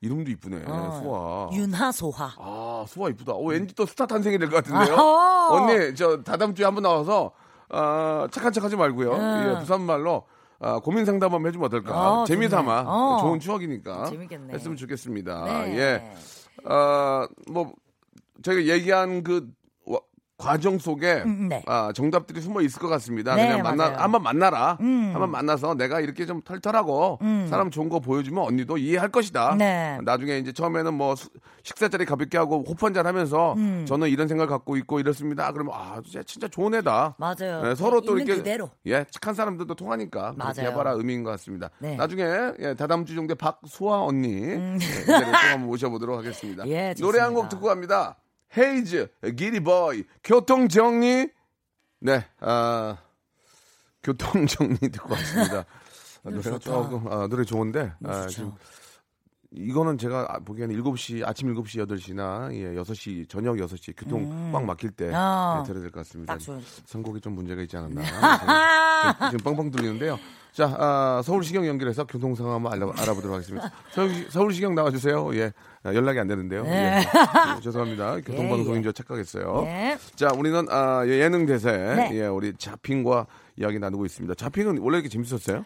이름도 0.02 0.30
이쁘네. 0.32 0.64
어, 0.68 1.00
수아. 1.02 1.58
윤하 1.60 1.92
소하. 1.92 2.32
아, 2.38 2.86
수아 2.88 3.10
이쁘다. 3.10 3.34
오, 3.34 3.48
왠지 3.48 3.74
또 3.76 3.86
스타 3.86 4.06
탄생이 4.06 4.38
될 4.38 4.50
것 4.50 4.64
같은데요? 4.64 4.96
아하. 4.96 5.50
언니, 5.52 5.96
저, 5.96 6.22
다다음 6.24 6.54
주에 6.54 6.66
한번 6.66 6.84
나와서, 6.84 7.32
아, 7.70 8.28
착한 8.32 8.52
척 8.54 8.64
하지 8.64 8.76
말고요. 8.76 9.12
음. 9.14 9.54
예, 9.56 9.60
부산 9.60 9.82
말로, 9.82 10.24
아, 10.60 10.80
고민 10.80 11.06
상담 11.06 11.34
한번 11.34 11.50
해주면 11.50 11.66
어떨까. 11.68 11.94
아, 11.96 12.26
재미삼아. 12.28 12.84
어. 12.88 13.18
좋은 13.22 13.40
추억이니까. 13.40 14.06
재밌겠네. 14.06 14.54
했으면 14.54 14.78
좋겠습니다. 14.78 15.44
네. 15.46 15.78
예. 15.78 16.12
아, 16.70 17.28
뭐, 17.48 17.74
저희가 18.44 18.74
얘기한 18.76 19.24
그, 19.24 19.36
와- 19.38 19.57
과정 20.38 20.78
속에 20.78 21.23
음, 21.26 21.47
네. 21.50 21.63
아, 21.65 21.91
정답들이 21.95 22.41
숨어 22.41 22.62
있을 22.62 22.80
것 22.80 22.88
같습니다. 22.89 23.34
네, 23.36 23.47
그냥 23.47 23.63
만나 23.63 23.86
맞아요. 23.89 23.97
한번 24.04 24.21
만나라. 24.21 24.78
음. 24.82 25.10
한번 25.12 25.32
만나서 25.32 25.73
내가 25.73 26.00
이렇게 26.00 26.28
좀 26.28 26.41
털털하고 26.43 27.17
음. 27.23 27.47
사람 27.50 27.71
좋은 27.71 27.89
거 27.89 28.00
보여주면 28.00 28.43
언니도 28.43 28.78
이해할 28.78 29.10
것이다. 29.10 29.56
네. 29.58 29.97
나중에 30.04 30.38
이제 30.38 30.52
처음에는 30.52 30.93
뭐 30.93 31.15
수- 31.15 31.30
식사 31.63 31.88
자리 31.88 32.06
가볍게 32.06 32.38
하고 32.38 32.63
호프 32.67 32.86
한잔 32.86 33.08
하면서 33.08 33.54
음. 33.54 33.86
저는 33.88 34.10
이런 34.10 34.28
생각 34.28 34.45
갖고 34.47 34.78
있고 34.78 35.00
이렇습니다. 35.00 35.52
그러면 35.52 35.73
아 35.76 36.00
진짜 36.28 36.47
좋은 36.47 36.76
애다. 36.76 37.15
맞아요. 37.17 37.63
네, 37.63 37.73
서로 37.76 38.02
또 38.02 38.15
이렇게 38.17 38.36
그대로. 38.36 38.69
예 38.86 39.06
착한 39.10 39.34
사람들도 39.34 39.73
통하니까 39.73 40.36
맞아요. 40.38 40.69
해봐라 40.71 40.91
의미인 40.91 41.23
것 41.23 41.32
같습니다. 41.32 41.71
네. 41.80 41.95
나중에 41.95 42.23
예, 42.60 42.76
다다음 42.76 43.06
주 43.06 43.15
정도에 43.15 43.34
박수아 43.36 44.04
언니 44.04 44.28
음. 44.54 44.78
예, 44.82 45.06
또 45.06 45.13
한번 45.13 45.65
모셔보도록 45.67 46.15
하겠습니다. 46.19 46.65
예, 46.69 46.93
노래 47.00 47.19
한 47.19 47.34
곡. 47.34 47.50
듣고 47.50 47.65
갑니다. 47.67 48.15
헤이즈 48.56 49.08
기리보이 49.36 50.04
교통 50.24 50.68
정리 50.68 51.30
네 52.00 52.26
아, 52.40 52.98
교통 54.04 54.46
정리 54.48 54.78
듣고 54.78 55.14
왔습니다. 55.14 55.66
아, 56.24 56.30
노래가. 56.30 56.60
조금 56.60 57.08
아, 57.12 57.28
노래 57.28 57.44
좋은데 57.44 57.94
아. 58.04 58.28
지금 58.28 58.54
이거는 59.52 59.98
제가 59.98 60.40
보기에는 60.46 60.76
7시, 60.76 61.26
아침 61.26 61.54
7시, 61.56 61.86
8시나 61.88 62.54
예, 62.54 62.74
6시, 62.76 63.30
저녁 63.30 63.56
6시 63.56 63.94
교통 63.98 64.52
꽉 64.52 64.64
막힐 64.66 64.92
때 64.92 65.06
어. 65.14 65.62
네, 65.64 65.68
들어야 65.68 65.82
될 65.84 65.92
것 65.92 66.02
같습니다. 66.02 66.38
선곡이 66.86 67.22
좀 67.22 67.34
문제가 67.34 67.62
있지 67.62 67.78
않았나. 67.78 68.02
지금, 69.32 69.40
지금 69.40 69.56
뻥뻥 69.56 69.72
뚫리는데요. 69.72 70.20
자, 70.58 70.76
아, 70.80 71.22
서울시경 71.24 71.67
연결해서 71.67 72.06
교통 72.06 72.34
상황 72.34 72.56
한번 72.56 72.74
알아, 72.74 72.91
알아보도록 72.98 73.36
하겠습니다. 73.36 73.72
서울, 73.91 74.10
서울시경 74.28 74.74
나와주세요. 74.74 75.36
예. 75.36 75.54
아, 75.84 75.93
연락이 75.93 76.17
안 76.17 76.26
되는데요. 76.26 76.63
네. 76.63 77.04
예. 77.06 77.62
죄송합니다. 77.62 78.22
교통방송인 78.26 78.82
줄 78.82 78.91
착각했어요. 78.91 79.62
네. 79.65 80.00
자, 80.15 80.32
우리는 80.36 80.65
아, 80.72 81.04
예, 81.06 81.20
예능 81.20 81.46
대세. 81.46 81.72
네. 81.72 82.10
예, 82.13 82.26
우리 82.26 82.56
자핑과 82.58 83.28
이야기 83.58 83.78
나누고 83.78 84.08
있습니다. 84.08 84.34
자핑은 84.34 84.80
원래 84.80 84.98
이렇게 84.98 85.10
재밌었어요? 85.10 85.63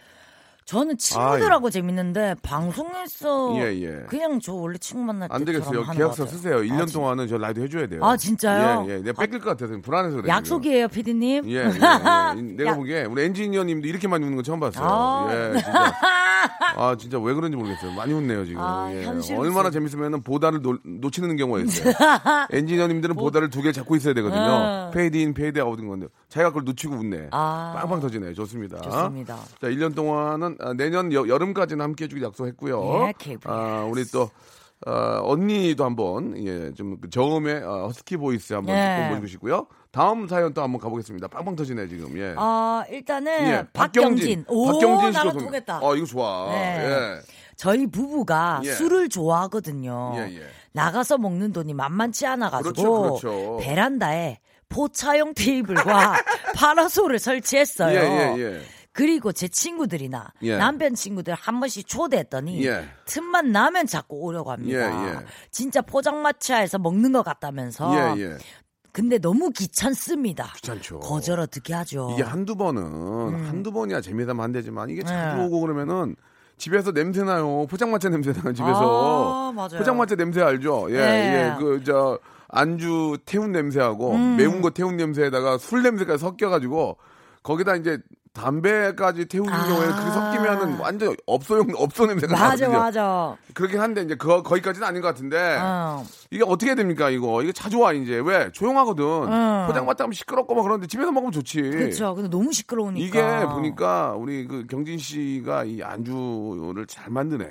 저는 0.66 0.98
친구들하고 0.98 1.70
재밌는데 1.70 2.36
방송에서 2.44 3.56
예, 3.58 3.74
예. 3.82 4.06
그냥 4.08 4.40
저 4.40 4.54
원래 4.54 4.78
친구 4.78 5.04
만날 5.04 5.28
때 5.28 5.36
안 5.36 5.44
되겠어요. 5.44 5.84
계약서. 5.92 6.26
쓰세요. 6.26 6.58
1년 6.60 6.82
아, 6.84 6.86
진- 6.86 6.94
동안은 7.02 7.28
저 7.28 7.38
라디오 7.38 7.64
해줘야 7.64 7.88
돼요. 7.88 8.00
아, 8.06 8.16
진짜요? 8.16 8.86
예, 8.88 8.94
예. 8.94 8.98
내가 9.00 9.20
뺏길 9.22 9.40
것 9.40 9.50
같아서 9.50 9.78
불안해서 9.82 10.18
그래요. 10.18 10.30
약속이에요, 10.30 10.88
피디님. 10.88 11.50
예, 11.50 11.56
예, 11.56 11.58
예. 11.66 12.42
내가 12.56 12.72
야. 12.72 12.76
보기에 12.76 13.04
우리 13.04 13.24
엔지니어님도 13.24 13.88
이렇게 13.88 14.08
많이 14.08 14.24
웃는 14.24 14.38
거 14.38 14.44
처음 14.44 14.60
봤어요. 14.62 14.86
아. 14.88 15.28
예, 15.32 15.54
진짜. 15.60 15.94
아, 16.76 16.96
진짜 16.98 17.20
왜 17.20 17.34
그런지 17.34 17.56
모르겠어요. 17.58 17.92
많이 17.94 18.14
웃네요, 18.14 18.46
지금. 18.46 18.62
아, 18.62 18.90
예. 18.94 19.06
얼마나 19.36 19.70
진- 19.70 19.82
재밌으면 19.82 20.22
보다를 20.24 20.62
놓, 20.62 20.80
놓치는 20.84 21.36
경우가 21.38 21.60
있어요. 21.62 21.94
엔지니어님들은 22.52 23.16
보다를 23.16 23.50
두 23.50 23.62
개 23.62 23.72
잡고 23.72 23.96
있어야 23.96 24.14
되거든요. 24.16 24.42
어. 24.42 24.92
페이드인, 24.94 25.34
페이드 25.34 25.60
아웃인 25.60 25.88
건데. 25.88 26.08
자기가 26.30 26.50
그걸 26.50 26.64
놓치고 26.66 26.96
웃네. 26.96 27.28
아. 27.32 27.74
빵빵 27.82 28.00
터지네. 28.02 28.34
좋습니다. 28.34 28.82
좋습니다. 28.82 29.36
자, 29.60 29.68
1년 29.68 29.94
동안은 29.96 30.58
아, 30.60 30.74
내년 30.74 31.14
여, 31.14 31.28
여름까지는 31.28 31.84
함께 31.84 32.06
해주기로 32.06 32.28
약속했고요. 32.28 33.06
예. 33.08 33.14
아, 33.46 33.88
우리 33.90 34.04
또 34.06 34.30
어, 34.88 35.22
언니도 35.24 35.86
한번 35.86 36.36
예, 36.44 36.74
좀그 36.74 37.10
저음의 37.10 37.64
어, 37.64 37.86
husky 37.88 38.18
voice 38.18 38.54
한번 38.54 38.76
예. 38.76 38.98
좀 38.98 39.10
보여주고 39.10 39.28
싶고요. 39.28 39.68
다음 39.92 40.28
사연 40.28 40.54
또 40.54 40.64
한번 40.64 40.82
가보겠습니다. 40.82 41.28
빵빵 41.28 41.56
터지네 41.56 41.88
지금. 41.88 42.18
예. 42.18 42.34
아, 42.38 42.84
일단은 42.90 43.32
예, 43.48 43.68
박경진. 43.74 44.46
오, 44.48 44.72
박경진 44.72 45.12
나랑 45.12 45.38
통했다. 45.38 45.80
어, 45.82 45.96
이거 45.96 46.06
좋아. 46.06 46.50
네. 46.52 47.20
저희 47.58 47.86
부부가 47.86 48.62
예. 48.64 48.72
술을 48.74 49.10
좋아하거든요. 49.10 50.14
예, 50.16 50.38
예. 50.38 50.42
나가서 50.72 51.20
먹는 51.20 51.52
돈이 51.52 51.74
만만치 51.76 52.26
않아가지고 52.26 52.74
그렇죠, 52.74 53.02
그렇죠. 53.22 53.58
베란다에 53.62 54.40
포차용 54.70 55.34
테이블과 55.36 56.16
파라솔을 56.56 57.20
설치했어요. 57.20 58.00
그리고 58.94 59.32
제 59.32 59.48
친구들이나 59.48 60.34
예. 60.44 60.58
남편 60.58 60.96
친구들 60.96 61.34
한 61.34 61.60
번씩 61.60 61.88
초대했더니 61.88 62.66
예. 62.66 62.90
틈만 63.06 63.52
나면 63.52 63.88
자꾸 63.88 64.18
오려고 64.18 64.52
합니다. 64.52 64.80
예, 64.80 65.10
예. 65.14 65.18
진짜 65.50 65.82
포장마차에서 65.82 66.78
먹는 66.80 67.12
것 67.14 67.24
같다면서. 67.24 68.18
예, 68.18 68.22
예. 68.22 68.38
근데 68.92 69.18
너무 69.20 69.52
귀찮습니다. 69.52 70.52
귀찮죠. 70.58 71.00
거절 71.00 71.40
어떻게 71.40 71.74
하죠? 71.74 72.10
이게 72.14 72.24
한두 72.24 72.56
번은 72.58 73.46
한두 73.48 73.72
번이야 73.72 74.02
재미나면 74.02 74.44
안 74.44 74.52
되지만 74.52 74.90
이게 74.90 75.02
자주 75.04 75.36
음. 75.36 75.38
네. 75.40 75.46
오고 75.46 75.62
그러면은 75.62 76.16
집에서 76.58 76.92
냄새 76.92 77.24
나요. 77.24 77.66
포장마차 77.68 78.10
냄새 78.10 78.34
나요. 78.34 78.52
집에서. 78.54 79.48
아, 79.48 79.52
맞아요. 79.54 79.78
포장마차 79.78 80.16
냄새 80.16 80.42
알죠? 80.42 80.88
예, 80.90 80.98
네. 80.98 81.54
예. 81.56 81.60
그 81.60 81.82
저 81.86 82.20
안주 82.50 83.18
태운 83.26 83.54
냄새하고 83.54 84.12
음. 84.16 84.36
매운 84.36 84.62
거 84.62 84.72
태운 84.72 84.98
냄새에다가 84.98 85.58
술 85.58 85.84
냄새까지 85.84 86.20
섞여 86.20 86.50
가지고 86.50 86.98
거기다 87.44 87.78
이제 87.78 87.98
담배까지 88.34 89.26
태우는 89.26 89.52
아. 89.54 89.66
경우에는 89.68 89.96
그게 89.96 90.12
섞이면은 90.12 90.80
완전 90.80 91.16
업소용 91.26 91.68
업소 91.76 92.06
냄새가 92.06 92.32
맞아, 92.34 92.46
나거든요. 92.68 92.80
맞아. 92.80 93.38
그렇긴 93.54 93.80
한데 93.82 94.02
이제 94.04 94.16
그 94.16 94.42
거기까지는 94.42 94.88
아닌 94.88 95.02
것 95.02 95.10
같은데 95.10 95.58
어. 95.62 96.04
이게 96.30 96.44
어떻게 96.48 96.74
됩니까 96.76 97.10
이거 97.10 97.42
이게 97.44 97.52
자주 97.52 97.80
와 97.80 97.92
이제 97.92 98.22
왜 98.24 98.50
조용하거든 98.54 99.04
음. 99.04 99.68
포장마차 99.68 100.06
하면 100.06 100.14
시끄럽고 100.14 100.56
막 100.56 100.62
그런데 100.64 100.88
집에서 100.88 101.12
먹으면 101.12 101.32
좋지 101.34 101.62
그렇죠. 101.62 102.16
근데 102.16 102.30
너무 102.30 102.54
시끄러우니까. 102.54 103.06
이게 103.06 103.46
보니까 103.48 104.14
우리 104.18 104.48
그 104.48 104.66
경진 104.70 104.98
씨가 104.98 105.66
이 105.66 105.82
안주를 105.84 106.88
잘 106.88 107.10
만드네 107.10 107.46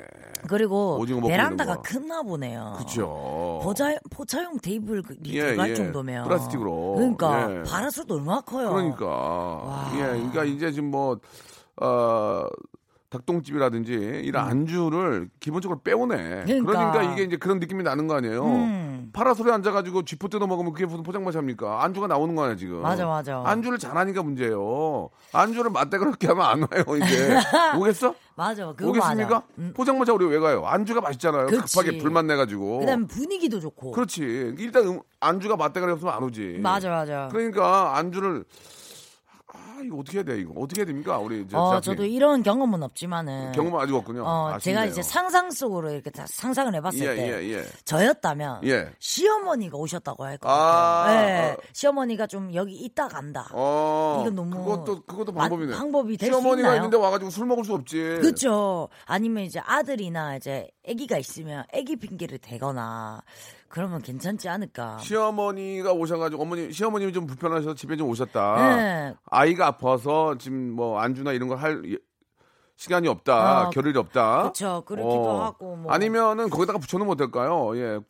그리고 0.48 1.04
베란다가. 1.26 1.82
크나 1.82 2.22
보네요. 2.22 2.76
그죠 2.78 3.60
포차, 3.62 3.94
포차용 4.10 4.58
테이블이 4.60 5.02
예, 5.26 5.40
들어갈 5.42 5.70
예. 5.70 5.74
정도면 5.74 6.24
플라스틱으로. 6.24 6.94
그러니까 6.96 7.52
예. 7.58 7.62
바라수도 7.64 8.14
얼마나 8.14 8.40
커요. 8.40 8.70
그러니까 8.70 9.90
예 9.96 9.98
그러니까 10.06 10.44
이제 10.44 10.69
지금 10.72 10.90
뭐 10.90 11.18
어 11.82 12.46
닭똥집이라든지 13.08 13.92
이런 14.24 14.44
안주를 14.46 15.30
기본적으로 15.40 15.80
빼오네. 15.82 16.14
음. 16.14 16.44
그러니까. 16.64 16.92
그러니까 16.92 17.02
이게 17.12 17.24
이제 17.24 17.36
그런 17.36 17.58
느낌이 17.58 17.82
나는 17.82 18.06
거 18.06 18.14
아니에요. 18.14 18.44
음. 18.44 19.10
파라솔에 19.12 19.50
앉아가지고 19.50 20.04
쥐포 20.04 20.28
뜯어 20.28 20.46
먹으면 20.46 20.72
그게 20.72 20.86
무슨 20.86 21.02
포장마차입니까? 21.02 21.82
안주가 21.82 22.06
나오는 22.06 22.36
거 22.36 22.44
아니야 22.44 22.54
지금. 22.56 22.82
맞아, 22.82 23.06
맞아. 23.06 23.42
안주를 23.44 23.78
잘하니까 23.78 24.22
문제예요. 24.22 25.08
안주를 25.32 25.72
맞대그렇게 25.72 26.28
하면 26.28 26.44
안 26.46 26.60
와요 26.60 26.84
이제. 27.04 27.34
오겠어? 27.76 28.14
맞아. 28.36 28.68
오겠습니까? 28.68 29.00
맞아. 29.28 29.42
음. 29.58 29.72
포장마차 29.74 30.12
우리 30.12 30.26
왜 30.26 30.38
가요? 30.38 30.64
안주가 30.64 31.00
맛있잖아요. 31.00 31.46
그치. 31.46 31.76
급하게 31.78 31.98
불만 31.98 32.28
내가지고. 32.28 32.78
그다음에 32.80 33.06
분위기도 33.08 33.58
좋고. 33.58 33.90
그렇지. 33.90 34.54
일단 34.58 34.86
음- 34.86 35.00
안주가 35.18 35.56
맞대가리 35.56 35.90
없으면 35.92 36.14
안 36.14 36.22
오지. 36.22 36.58
맞아, 36.62 36.88
맞아. 36.90 37.28
그러니까 37.32 37.96
안주를 37.96 38.44
아 38.44 38.79
이거 39.86 39.98
어떻게 39.98 40.18
해야 40.18 40.24
돼 40.24 40.38
이거 40.40 40.52
어떻게 40.60 40.80
해야 40.80 40.86
됩니까 40.86 41.18
우리 41.18 41.46
저, 41.48 41.58
어. 41.58 41.80
저도 41.80 42.04
이런 42.04 42.42
경험은 42.42 42.82
없지만은 42.82 43.52
경험 43.52 43.76
아직 43.76 43.94
없군요. 43.94 44.22
어, 44.24 44.58
제가 44.60 44.80
아쉽네요. 44.80 44.84
이제 44.90 45.02
상상 45.02 45.50
속으로 45.50 45.90
이렇게 45.90 46.10
다 46.10 46.24
상상을 46.28 46.74
해봤을 46.74 47.00
예, 47.00 47.14
때 47.16 47.42
예, 47.42 47.52
예. 47.58 47.64
저였다면 47.84 48.60
예. 48.66 48.92
시어머니가 48.98 49.76
오셨다고 49.76 50.24
할것 50.24 50.50
아, 50.50 50.54
같아요. 51.06 51.28
예. 51.28 51.50
아. 51.52 51.56
시어머니가 51.72 52.26
좀 52.26 52.54
여기 52.54 52.74
있다 52.74 53.08
간다. 53.08 53.48
어, 53.52 54.18
이건 54.22 54.34
너무 54.34 54.56
그것도 54.64 55.02
그것도 55.02 55.32
마- 55.32 55.42
방법이네. 55.42 55.74
방법이 55.76 56.16
될수 56.16 56.40
시어머니가? 56.40 56.76
있는데 56.76 56.96
와가지고 56.96 57.30
술 57.30 57.46
먹을 57.46 57.64
수 57.64 57.74
없지. 57.74 57.96
그렇죠. 58.20 58.88
아니면 59.06 59.44
이제 59.44 59.60
아들이나 59.64 60.36
이제 60.36 60.68
아기가 60.88 61.18
있으면 61.18 61.64
아기 61.74 61.96
핑계를 61.96 62.38
대거나 62.38 63.22
그러면 63.70 64.02
괜찮지 64.02 64.48
않을까. 64.48 64.98
시어머니가 64.98 65.92
오셔가지고 65.92 66.42
어머니 66.42 66.72
시어머님이 66.72 67.12
좀 67.12 67.26
불편하셔서 67.26 67.74
집에 67.76 67.96
좀 67.96 68.08
오셨다. 68.10 68.56
네. 68.76 69.14
아이가 69.30 69.66
아파서 69.68 70.36
지금 70.38 70.72
뭐 70.72 70.98
안주나 71.00 71.32
이런 71.32 71.48
걸 71.48 71.56
할 71.58 71.80
시간이 72.76 73.08
없다, 73.08 73.66
어, 73.66 73.70
겨를이 73.70 73.98
없다. 73.98 74.44
그쵸. 74.44 74.82
그렇기도 74.86 75.42
하고 75.42 75.76
뭐. 75.76 75.92
아니면은 75.92 76.48
거기다가 76.48 76.78
붙여놓으면 76.78 77.12
어떨까요? 77.12 77.76
예. 77.76 78.00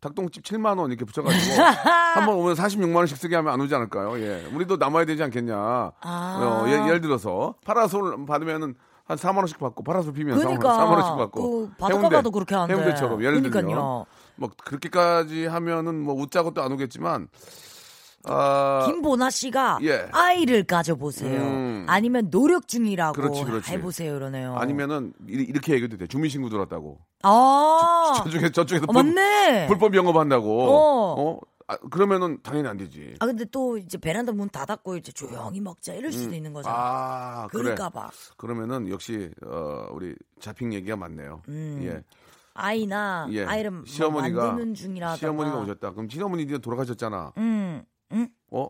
닭똥집 0.00 0.44
7만 0.44 0.78
원 0.78 0.90
이렇게 0.90 1.04
붙여가지고 1.06 1.62
한 2.14 2.26
번 2.26 2.34
오면 2.36 2.54
46만 2.54 2.96
원씩 2.96 3.16
쓰게 3.16 3.34
하면 3.36 3.52
안 3.52 3.60
오지 3.62 3.74
않을까요? 3.74 4.18
예, 4.20 4.46
우리도 4.54 4.76
남아야 4.76 5.06
되지 5.06 5.22
않겠냐? 5.22 5.56
아. 5.56 6.62
어, 6.62 6.68
예, 6.68 6.72
예를 6.86 7.00
들어서 7.00 7.54
파라솔 7.64 8.26
받으면은 8.26 8.74
한 9.06 9.16
4만 9.16 9.38
원씩 9.38 9.58
받고 9.58 9.82
파라솔 9.84 10.12
피면 10.12 10.38
그러니까 10.38 10.68
4만 10.70 10.90
원씩 10.92 11.16
받고 11.16 11.42
그 11.42 11.70
바닷가 11.78 12.08
가도 12.10 12.30
그렇게 12.30 12.54
하는데. 12.54 12.74
해운대처럼 12.74 13.22
예를 13.24 13.42
들면 13.42 13.50
그러니까요. 13.50 14.06
뭐 14.40 14.50
그렇게까지 14.64 15.46
하면은 15.46 16.00
뭐 16.02 16.14
웃자고 16.14 16.54
또 16.54 16.62
안 16.62 16.72
오겠지만 16.72 17.28
아 18.24 18.82
김보나 18.86 19.30
씨가 19.30 19.78
예. 19.82 20.08
아이를 20.12 20.64
가져보세요. 20.64 21.40
음. 21.40 21.86
아니면 21.88 22.30
노력 22.30 22.68
중이라고 22.68 23.12
그렇지, 23.14 23.44
그렇지. 23.44 23.70
해보세요. 23.72 24.16
이러네요. 24.16 24.56
아니면은 24.56 25.12
이- 25.28 25.44
이렇게 25.48 25.72
얘기도 25.74 25.96
돼 25.96 26.06
주민 26.06 26.28
신고 26.30 26.48
들어왔다고 26.50 26.98
아, 27.22 28.12
저쪽에 28.24 28.50
저쪽에서 28.50 28.84
어, 28.88 28.92
불, 28.92 29.02
맞네. 29.04 29.66
불 29.68 29.78
법 29.78 29.94
영업한다고 29.94 30.62
어. 30.70 31.14
어? 31.22 31.40
아, 31.66 31.76
그러면은 31.90 32.38
당연히 32.42 32.68
안 32.68 32.76
되지. 32.76 33.14
아 33.20 33.26
근데 33.26 33.44
또 33.46 33.78
이제 33.78 33.96
베란다 33.96 34.32
문 34.32 34.48
닫았고 34.50 34.96
이제 34.96 35.12
조용히 35.12 35.60
먹자 35.60 35.94
이럴 35.94 36.12
수도 36.12 36.34
있는 36.34 36.52
거잖아. 36.52 36.74
아, 36.76 37.46
그래. 37.50 37.62
그럴까봐 37.62 38.10
그러면은 38.36 38.88
역시 38.90 39.30
어, 39.46 39.86
우리 39.92 40.14
자핑 40.40 40.72
얘기가 40.74 40.96
맞네요. 40.96 41.42
음. 41.48 41.80
예. 41.84 42.02
아이나 42.60 43.26
예. 43.30 43.44
아이를 43.44 43.70
뭐 43.70 43.82
시어머니가 43.86 44.46
만드는 44.48 44.74
중이라던가. 44.74 45.16
시어머니가 45.16 45.58
오셨다. 45.58 45.92
그럼 45.92 46.08
시어머니 46.08 46.42
이제 46.42 46.58
돌아가셨잖아. 46.58 47.32
음, 47.38 47.82
음, 48.12 48.28
어? 48.50 48.68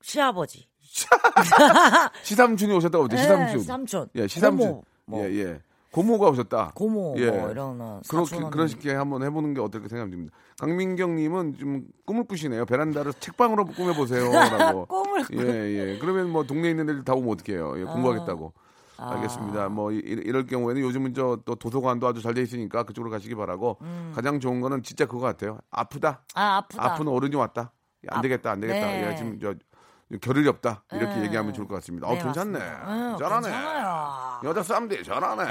시아버지. 0.00 0.68
시삼촌이 2.22 2.72
오셨다고 2.74 3.08
그랬죠. 3.08 3.22
네, 3.36 3.46
시삼촌. 3.48 3.62
삼촌. 3.62 4.08
예, 4.14 4.26
시삼촌. 4.28 4.68
고모, 4.68 4.84
뭐. 5.06 5.24
예, 5.24 5.34
예. 5.34 5.60
고모가 5.90 6.28
오셨다. 6.30 6.72
고모 6.74 7.14
예. 7.18 7.30
뭐 7.30 7.50
이런 7.50 8.00
그렇게 8.08 8.36
그렇게 8.50 8.92
한번 8.92 9.22
해보는 9.22 9.54
게 9.54 9.60
어떨까 9.60 9.88
생각됩니다. 9.88 10.34
강민경님은 10.58 11.56
좀 11.56 11.86
꿈을 12.04 12.24
꾸시네요. 12.24 12.66
베란다를 12.66 13.12
책방으로 13.14 13.64
꾸며 13.66 13.94
보세요라고. 13.94 14.86
꿈을 14.90 15.24
예, 15.34 15.92
예. 15.92 15.98
그러면 16.00 16.30
뭐 16.30 16.42
동네 16.44 16.68
에 16.68 16.70
있는 16.72 16.90
애들 16.90 17.04
다 17.04 17.14
오면 17.14 17.30
어떡해요. 17.30 17.80
예, 17.80 17.84
공부하겠다고. 17.84 18.52
아. 18.98 19.12
알겠습니다. 19.14 19.68
뭐 19.68 19.90
이, 19.92 19.96
이럴 19.96 20.46
경우에는 20.46 20.80
요즘은 20.82 21.14
저 21.14 21.38
또 21.44 21.54
도서관도 21.56 22.06
아주 22.06 22.22
잘 22.22 22.34
돼 22.34 22.42
있으니까 22.42 22.82
그쪽으로 22.84 23.10
가시기 23.10 23.34
바라고. 23.34 23.78
가장 24.14 24.40
좋은 24.40 24.60
거는 24.60 24.82
진짜 24.82 25.06
그거 25.06 25.20
같아요. 25.20 25.58
아프다. 25.70 26.22
아 26.34 26.56
아프다. 26.58 26.82
아픈 26.84 27.08
어른이 27.08 27.34
왔다. 27.36 27.72
안 28.08 28.18
아, 28.18 28.20
되겠다, 28.22 28.50
안 28.52 28.60
되겠다. 28.60 28.86
네. 28.86 29.10
예, 29.10 29.16
지금 29.16 29.38
저 29.40 29.54
겨를이 30.20 30.46
없다 30.48 30.84
이렇게 30.92 31.14
네. 31.16 31.24
얘기하면 31.24 31.54
좋을 31.54 31.66
것 31.66 31.76
같습니다. 31.76 32.06
어 32.06 32.12
네, 32.14 32.22
괜찮네. 32.22 32.58
맞습니다. 32.58 33.12
응, 33.12 33.16
잘하네. 33.18 33.48
괜찮아요. 33.50 34.40
여자 34.44 34.62
쌈디 34.62 35.02
잘하네. 35.02 35.42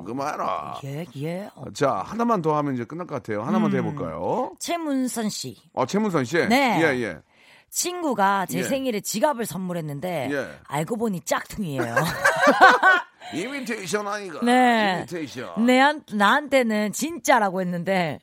예. 0.00 0.04
그만해라. 0.04 0.74
예, 0.84 1.06
예. 1.16 1.50
어, 1.56 1.64
자 1.74 2.02
하나만 2.06 2.40
더 2.42 2.56
하면 2.56 2.74
이제 2.74 2.84
끝날 2.84 3.06
것 3.06 3.16
같아요. 3.16 3.42
하나만 3.42 3.70
더 3.72 3.76
해볼까요? 3.78 4.52
최문선 4.60 5.28
씨. 5.30 5.56
어 5.74 5.84
최문선 5.84 6.24
씨. 6.24 6.36
네. 6.48 6.78
예 6.82 7.02
예. 7.02 7.18
친구가 7.76 8.46
제 8.46 8.60
예. 8.60 8.62
생일에 8.62 9.00
지갑을 9.00 9.44
선물했는데 9.44 10.30
예. 10.32 10.58
알고 10.66 10.96
보니 10.96 11.20
짝퉁이에요. 11.20 11.94
이미테이션 13.34 14.08
아니가. 14.08 14.40
네. 14.42 14.96
이미테이션. 14.98 15.66
내 15.66 15.82
나한테는 16.10 16.92
진짜라고 16.92 17.60
했는데 17.60 18.18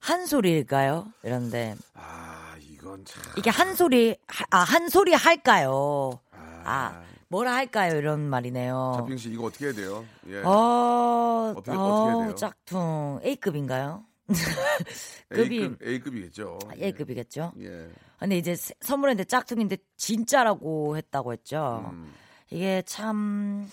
한 0.00 0.26
소리일까요? 0.26 1.06
이런데 1.22 1.76
아 1.94 2.54
이건 2.68 3.04
참. 3.04 3.22
이게 3.36 3.48
한 3.48 3.76
소리 3.76 4.16
아한 4.50 4.88
소리 4.88 5.14
할까요? 5.14 6.18
아 6.64 7.00
뭐라 7.28 7.54
할까요? 7.54 7.96
이런 7.96 8.20
말이네요. 8.28 8.94
자핑 8.96 9.16
씨 9.18 9.28
이거 9.30 9.44
어떻게 9.44 9.66
해야 9.66 9.74
돼요? 9.74 10.04
예. 10.28 10.42
어, 10.42 11.54
어떻게- 11.56 11.76
어, 11.76 11.80
어떻게 11.80 12.16
해야 12.16 12.24
돼요? 12.26 12.34
짝퉁 12.34 13.20
A급인가요? 13.24 14.02
급이 15.28 15.62
A급 15.62 15.82
A급이겠죠. 15.82 16.58
A급이겠죠. 16.80 17.52
예. 17.60 17.88
근데 18.18 18.38
이제 18.38 18.54
세- 18.56 18.74
선물했는데 18.80 19.26
짝퉁인데 19.28 19.76
진짜라고 19.96 20.96
했다고 20.96 21.32
했죠. 21.32 21.84
음. 21.92 22.12
이게 22.50 22.82
참 22.86 23.68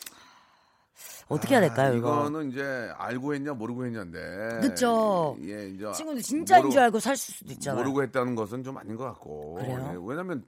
어떻게 1.28 1.56
해야 1.56 1.62
될까요, 1.62 1.94
아, 1.94 1.96
이거? 1.96 2.28
이거는 2.28 2.52
이제 2.52 2.92
알고 2.98 3.34
했냐 3.36 3.54
모르고 3.54 3.86
했냐인데. 3.86 4.60
그쵸. 4.62 5.38
예, 5.42 5.70
이제 5.70 5.92
친구들 5.94 6.22
진짜인 6.22 6.64
모르- 6.64 6.72
줄 6.74 6.82
알고 6.82 7.00
살 7.00 7.16
수도 7.16 7.52
있잖아요. 7.54 7.82
모르고 7.84 8.04
했다는 8.04 8.36
것은 8.36 8.64
좀 8.64 8.78
아닌 8.78 8.96
것 8.96 9.06
같고. 9.06 9.56
그래요? 9.56 9.92
예, 9.94 9.98
왜냐면 10.02 10.44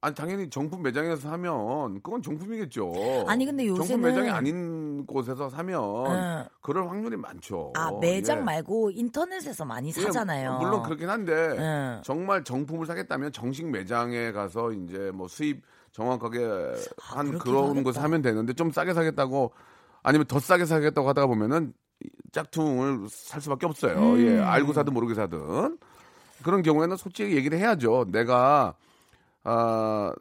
아니 0.00 0.14
당연히 0.14 0.48
정품 0.48 0.82
매장에서 0.82 1.16
사면 1.28 2.00
그건 2.02 2.22
정품이겠죠. 2.22 3.24
아니, 3.26 3.44
근데 3.44 3.66
정품 3.66 3.84
요새는- 3.84 4.00
매장이 4.04 4.30
아닌 4.30 5.04
곳에서 5.06 5.50
사면 5.50 5.82
응. 6.06 6.44
그럴 6.60 6.88
확률이 6.88 7.16
많죠. 7.16 7.72
아 7.74 7.90
매장 8.00 8.38
예. 8.38 8.42
말고 8.42 8.92
인터넷에서 8.92 9.64
많이 9.64 9.88
예, 9.88 9.92
사잖아요. 9.92 10.58
물론 10.60 10.82
그렇긴 10.84 11.08
한데 11.10 11.32
응. 11.58 12.00
정말 12.04 12.44
정품을 12.44 12.86
사겠다면 12.86 13.32
정식 13.32 13.66
매장에 13.68 14.30
가서 14.30 14.70
이제 14.72 15.10
뭐 15.12 15.26
수입 15.26 15.62
정확하게 15.90 16.44
한 16.98 17.26
아, 17.26 17.30
그렇기도 17.30 17.68
그런. 17.68 17.82
곳을 17.82 18.00
하면 18.02 18.22
되는데 18.22 18.52
좀 18.52 18.70
싸게 18.70 18.94
사겠다고 18.94 19.50
아니면 20.04 20.26
더 20.28 20.38
싸게 20.38 20.64
사겠다고 20.64 21.08
하다가 21.08 21.26
보면은 21.26 21.72
이 22.04 22.08
짝퉁을 22.30 23.08
살 23.10 23.40
수밖에 23.40 23.66
없어요. 23.66 23.98
음. 23.98 24.20
예, 24.20 24.38
알고 24.38 24.72
사든 24.74 24.92
모르게 24.94 25.14
사든 25.14 25.76
그런 26.44 26.62
경우에는 26.62 26.96
솔직히 26.96 27.34
얘기를 27.34 27.58
해야죠. 27.58 28.04
내가 28.12 28.74
아 29.44 30.12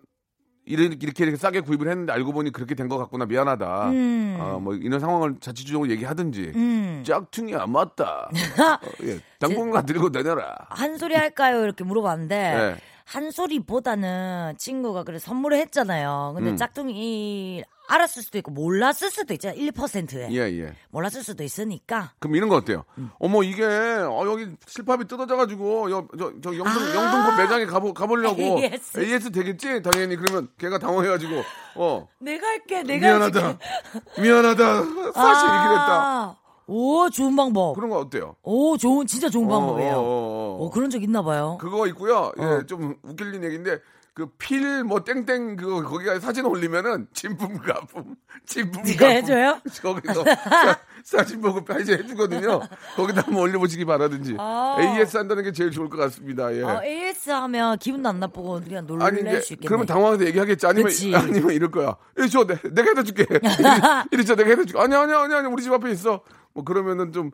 이렇게 0.65 0.97
이렇게, 1.01 1.23
이렇게 1.23 1.37
싸게 1.37 1.61
구입을 1.61 1.87
했는데 1.89 2.11
알고 2.13 2.33
보니 2.33 2.51
그렇게 2.51 2.75
된 2.75 2.89
것 2.89 2.97
같구나 2.97 3.25
미안하다. 3.25 3.89
음. 3.91 4.37
아, 4.39 4.59
뭐 4.59 4.75
이런 4.75 4.99
상황을 4.99 5.35
자칫적으로 5.39 5.89
얘기하든지 5.89 6.51
음. 6.55 7.03
짝퉁이야 7.05 7.65
맞다. 7.67 8.29
어, 8.59 8.89
예, 9.03 9.19
당분간 9.39 9.85
들고 9.85 10.11
다녀라. 10.11 10.55
한 10.69 10.97
소리 10.97 11.15
할까요? 11.15 11.63
이렇게 11.63 11.83
물어봤는데 11.85 12.35
네. 12.35 12.75
한 13.05 13.31
소리보다는 13.31 14.55
친구가 14.57 15.03
그래 15.03 15.19
선물을 15.19 15.57
했잖아요. 15.57 16.33
근데 16.35 16.49
음. 16.51 16.57
짝퉁이 16.57 17.63
알았을 17.87 18.23
수도 18.23 18.37
있고 18.37 18.51
몰랐을 18.51 19.09
수도 19.11 19.33
있잖아요. 19.33 19.59
1%에 19.59 20.29
예, 20.31 20.37
예. 20.59 20.73
몰랐을 20.89 21.23
수도 21.23 21.43
있으니까 21.43 22.11
그럼 22.19 22.35
이런 22.35 22.49
거 22.49 22.55
어때요? 22.55 22.83
음. 22.97 23.09
어머 23.19 23.43
이게 23.43 23.63
어, 23.65 24.23
여기 24.25 24.47
실밥이 24.67 25.05
뜯어져 25.07 25.35
가지고 25.35 25.89
여, 25.91 26.07
저, 26.17 26.33
저 26.43 26.55
영등 26.57 26.81
아. 26.81 26.95
영등포 26.95 27.41
매장에 27.41 27.65
가보 27.65 27.93
가보려고 27.93 28.41
AS. 28.41 28.99
AS 28.99 29.31
되겠지 29.31 29.81
당연히 29.81 30.15
그러면 30.15 30.49
걔가 30.57 30.77
당황해 30.79 31.09
가지고 31.09 31.41
어 31.75 32.07
내가 32.19 32.47
할게 32.47 32.83
내가 32.83 33.07
미안하다 33.07 33.39
해줄게. 33.39 34.21
미안하다 34.21 34.83
사실 35.13 35.49
아. 35.49 35.53
이렇게 35.53 35.69
됐다 35.75 36.37
오 36.69 37.09
좋은 37.09 37.33
방법. 37.35 37.75
그런 37.75 37.89
거 37.89 37.97
어때요? 37.99 38.35
오 38.43 38.75
좋은 38.77 39.07
진짜 39.07 39.29
좋은 39.29 39.47
방법이에요. 39.47 39.93
어, 39.95 39.99
오, 39.99 40.03
어, 40.03 40.57
어, 40.59 40.65
어. 40.65 40.69
그런 40.69 40.89
적 40.89 41.01
있나 41.01 41.21
봐요. 41.21 41.57
그거 41.61 41.87
있고요. 41.87 42.33
예, 42.39 42.43
어. 42.43 42.61
좀 42.65 42.95
웃길린 43.03 43.41
얘기인데 43.45 43.79
그 44.17 44.25
필 44.39 44.83
뭐 44.83 45.03
땡땡 45.03 45.57
그거 45.57 45.83
거기가 45.83 46.19
사진 46.19 46.43
올리면은 46.45 47.07
진품 47.13 47.59
가품 47.59 48.15
진품 48.47 48.81
네, 48.81 48.95
가품 48.95 49.11
해줘요? 49.11 49.61
거기서 49.79 50.23
사, 50.23 50.79
사진 51.03 51.39
보고 51.39 51.61
이제 51.79 51.93
해주거든요. 51.93 52.61
거기다 52.95 53.21
한번 53.21 53.43
올려보시기 53.43 53.85
바라든지 53.85 54.35
아. 54.39 54.75
AS 54.79 55.17
한다는 55.17 55.43
게 55.43 55.51
제일 55.51 55.69
좋을 55.69 55.87
것 55.87 55.97
같습니다. 55.97 56.51
예. 56.55 56.63
어, 56.63 56.81
AS 56.83 57.29
하면 57.29 57.77
기분도 57.77 58.09
안 58.09 58.19
나쁘고 58.19 58.61
그냥 58.61 58.87
놀랄 58.87 59.07
아니 59.09 59.21
이제 59.21 59.39
수 59.39 59.53
있겠네. 59.53 59.67
그러면 59.67 59.85
당황해서 59.85 60.25
얘기하겠지 60.25 60.65
아니면 60.65 60.85
그치. 60.89 61.15
아니면 61.15 61.51
이럴 61.51 61.69
거야. 61.69 61.95
이리 62.17 62.27
줘, 62.27 62.43
내, 62.47 62.55
내가 62.71 62.89
해다 62.89 63.03
줄게. 63.03 63.23
이리 64.11 64.25
줘, 64.25 64.35
내가 64.35 64.49
해다 64.49 64.63
줄게. 64.65 64.79
아니 64.79 64.95
아니 64.95 65.13
아니 65.13 65.31
아니 65.35 65.47
우리 65.47 65.61
집 65.61 65.71
앞에 65.71 65.91
있어. 65.91 66.23
뭐 66.57 66.63
그러면은 66.63 67.11
좀 67.11 67.29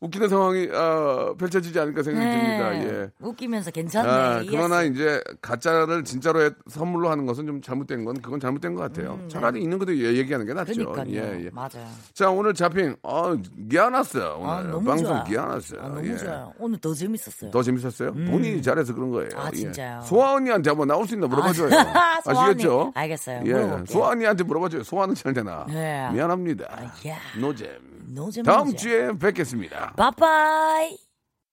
웃기는 0.00 0.28
상황이 0.28 0.68
아, 0.72 1.34
펼쳐지지 1.36 1.76
않을까 1.80 2.04
생각이 2.04 2.24
듭니다. 2.24 2.84
예. 2.84 3.10
웃기면서 3.18 3.72
괜찮네. 3.72 4.08
아. 4.08 4.42
그러나 4.48 4.82
이제 4.84 5.20
가짜를 5.42 6.04
진짜로 6.04 6.40
해- 6.44 6.50
선물로 6.68 7.10
하는 7.10 7.26
것은 7.26 7.46
좀 7.46 7.60
잘못된 7.60 8.04
건 8.04 8.20
그건 8.22 8.38
잘못된 8.38 8.76
것 8.76 8.82
같아요. 8.82 9.18
차라리 9.28 9.60
있는 9.60 9.76
것도 9.80 9.98
얘- 9.98 10.14
얘기하는 10.18 10.46
게 10.46 10.54
낫죠. 10.54 10.72
음, 10.72 10.78
네. 10.78 10.84
그러니까요. 10.84 11.16
예, 11.40 11.44
예. 11.46 11.50
맞아요. 11.52 11.84
자 12.12 12.30
오늘 12.30 12.54
잡힌 12.54 12.94
어 13.02 13.34
기안았어요 13.68 14.36
오늘 14.38 14.48
아, 14.50 14.62
너무 14.62 14.84
방송 14.86 15.06
좋아요. 15.08 15.24
기안았어요. 15.24 15.80
아, 15.80 15.88
너무 15.88 16.06
예. 16.08 16.16
좋아요. 16.16 16.52
오늘 16.60 16.78
더 16.78 16.94
재밌었어요. 16.94 17.50
더 17.50 17.62
재밌었어요? 17.64 18.12
본인이 18.12 18.62
잘해서 18.62 18.94
그런 18.94 19.10
거예요. 19.10 19.30
아, 19.34 19.50
예. 19.52 19.56
진짜요? 19.56 20.02
소아 20.02 20.34
언니한테 20.34 20.70
한번 20.70 20.86
나올 20.86 21.08
수 21.08 21.14
있나 21.14 21.26
물어봐줘요. 21.26 21.70
아, 21.76 22.20
소아 22.22 22.34
언니. 22.34 22.50
아시겠죠? 22.50 22.92
알겠어요. 22.94 23.42
예. 23.46 23.52
물어볼게요. 23.52 23.84
소아 23.86 24.08
언니한테 24.10 24.44
물어봐줘요. 24.44 24.84
소아는 24.84 25.16
잘 25.16 25.32
되나? 25.32 25.66
예. 25.70 26.08
미안합니다. 26.12 26.66
아, 26.70 26.84
야. 27.08 27.16
노잼. 27.40 27.68
노잼 28.12 28.42
다음 28.42 28.59
노잼. 28.66 28.76
주에 28.76 29.18
뵙겠습니다. 29.18 29.92
빠빠이. 29.96 30.96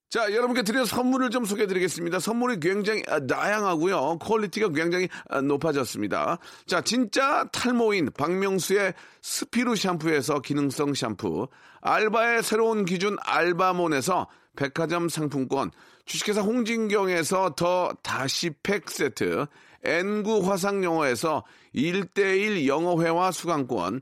자, 0.10 0.32
여러분께 0.32 0.62
드릴 0.62 0.86
선물을 0.86 1.32
좀 1.32 1.44
소개해 1.44 1.68
드리겠습니다. 1.68 2.20
선물이 2.20 2.62
굉장히 2.62 3.04
아, 3.10 3.20
다양하고요. 3.20 4.20
퀄리티가 4.20 4.70
굉장히 4.70 5.10
아, 5.28 5.42
높아졌습니다. 5.42 6.38
자, 6.66 6.80
진짜 6.80 7.44
탈모인 7.52 8.12
박명수의 8.18 8.94
스피루 9.22 9.76
샴푸에서 9.76 10.40
기능성 10.40 10.94
샴푸, 10.94 11.50
알바의 11.82 12.44
새로운 12.44 12.86
기준 12.86 13.18
알바몬에서 13.20 14.30
백화점 14.56 15.10
상품권, 15.10 15.72
주식회사 16.06 16.40
홍진경에서 16.40 17.56
더 17.58 17.94
다시 18.02 18.52
팩 18.64 18.90
세트, 18.90 19.46
N구 19.84 20.50
화상영어에서 20.50 21.44
1대1 21.76 22.66
영어회화 22.66 23.32
수강권, 23.32 24.02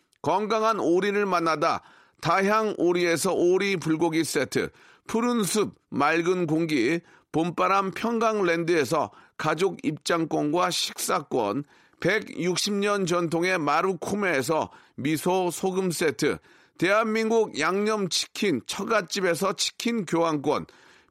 건강한 0.21 0.79
오리를 0.79 1.25
만나다 1.25 1.81
다향 2.21 2.75
오리에서 2.77 3.33
오리 3.33 3.77
불고기 3.77 4.23
세트, 4.23 4.69
푸른 5.07 5.43
숲 5.43 5.75
맑은 5.89 6.45
공기, 6.47 6.99
봄바람 7.31 7.91
평강랜드에서 7.91 9.11
가족 9.37 9.83
입장권과 9.83 10.69
식사권, 10.69 11.63
160년 11.99 13.07
전통의 13.07 13.57
마루코메에서 13.57 14.69
미소 14.95 15.49
소금 15.49 15.91
세트, 15.91 16.37
대한민국 16.77 17.59
양념치킨 17.59 18.61
처갓집에서 18.67 19.53
치킨 19.53 20.05
교환권, 20.05 20.67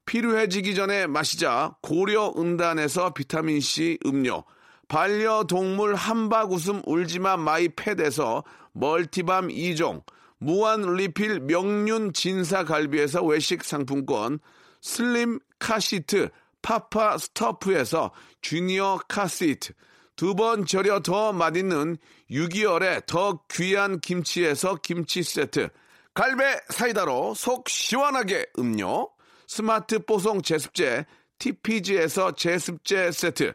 피로해지기 0.06 0.74
전에 0.74 1.06
마시자 1.06 1.74
고려 1.82 2.32
은단에서 2.36 3.14
비타민C 3.14 3.98
음료, 4.06 4.44
반려동물 4.88 5.94
함박 5.94 6.50
웃음 6.50 6.82
울지마 6.84 7.36
마이 7.36 7.68
팻에서 7.68 8.42
멀티밤 8.72 9.48
2종, 9.48 10.02
무한 10.38 10.94
리필 10.94 11.40
명륜 11.40 12.12
진사 12.12 12.64
갈비에서 12.64 13.22
외식 13.24 13.64
상품권, 13.64 14.38
슬림 14.80 15.38
카시트 15.58 16.30
파파 16.62 17.18
스토프에서 17.18 18.10
주니어 18.40 19.00
카시트, 19.08 19.72
두 20.16 20.34
번 20.34 20.66
절여 20.66 21.00
더 21.00 21.32
맛있는 21.32 21.96
6개월의 22.30 23.06
더 23.06 23.40
귀한 23.50 24.00
김치에서 24.00 24.76
김치 24.76 25.22
세트, 25.22 25.68
갈배 26.14 26.60
사이다로 26.68 27.34
속 27.34 27.68
시원하게 27.68 28.46
음료, 28.58 29.10
스마트 29.46 29.98
뽀송 30.04 30.42
제습제 30.42 31.06
TPG에서 31.38 32.32
제습제 32.32 33.12
세트, 33.12 33.54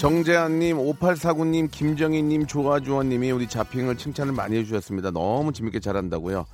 정재한님, 0.00 0.78
5849님, 0.78 1.70
김정희님, 1.70 2.46
조아주원님이 2.46 3.32
우리 3.32 3.46
자핑을 3.46 3.98
칭찬을 3.98 4.32
많이 4.32 4.56
해주셨습니다. 4.56 5.10
너무 5.10 5.52
재밌게 5.52 5.78
잘한다고요. 5.80 6.46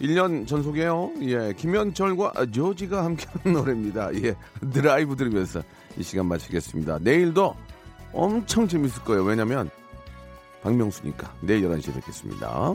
1년 0.00 0.46
전속이에요. 0.46 1.10
예, 1.20 1.52
김현철과 1.54 2.46
조지가 2.50 3.04
함께하는 3.04 3.52
노래입니다. 3.52 4.14
예, 4.22 4.34
드라이브 4.72 5.14
들으면서 5.14 5.62
이 5.98 6.02
시간 6.02 6.24
마치겠습니다. 6.24 7.00
내일도 7.02 7.54
엄청 8.14 8.66
재밌을 8.66 9.04
거예요. 9.04 9.24
왜냐면 9.24 9.68
박명수니까 10.62 11.34
내일 11.42 11.68
11시에 11.68 11.94
뵙겠습니다. 11.96 12.72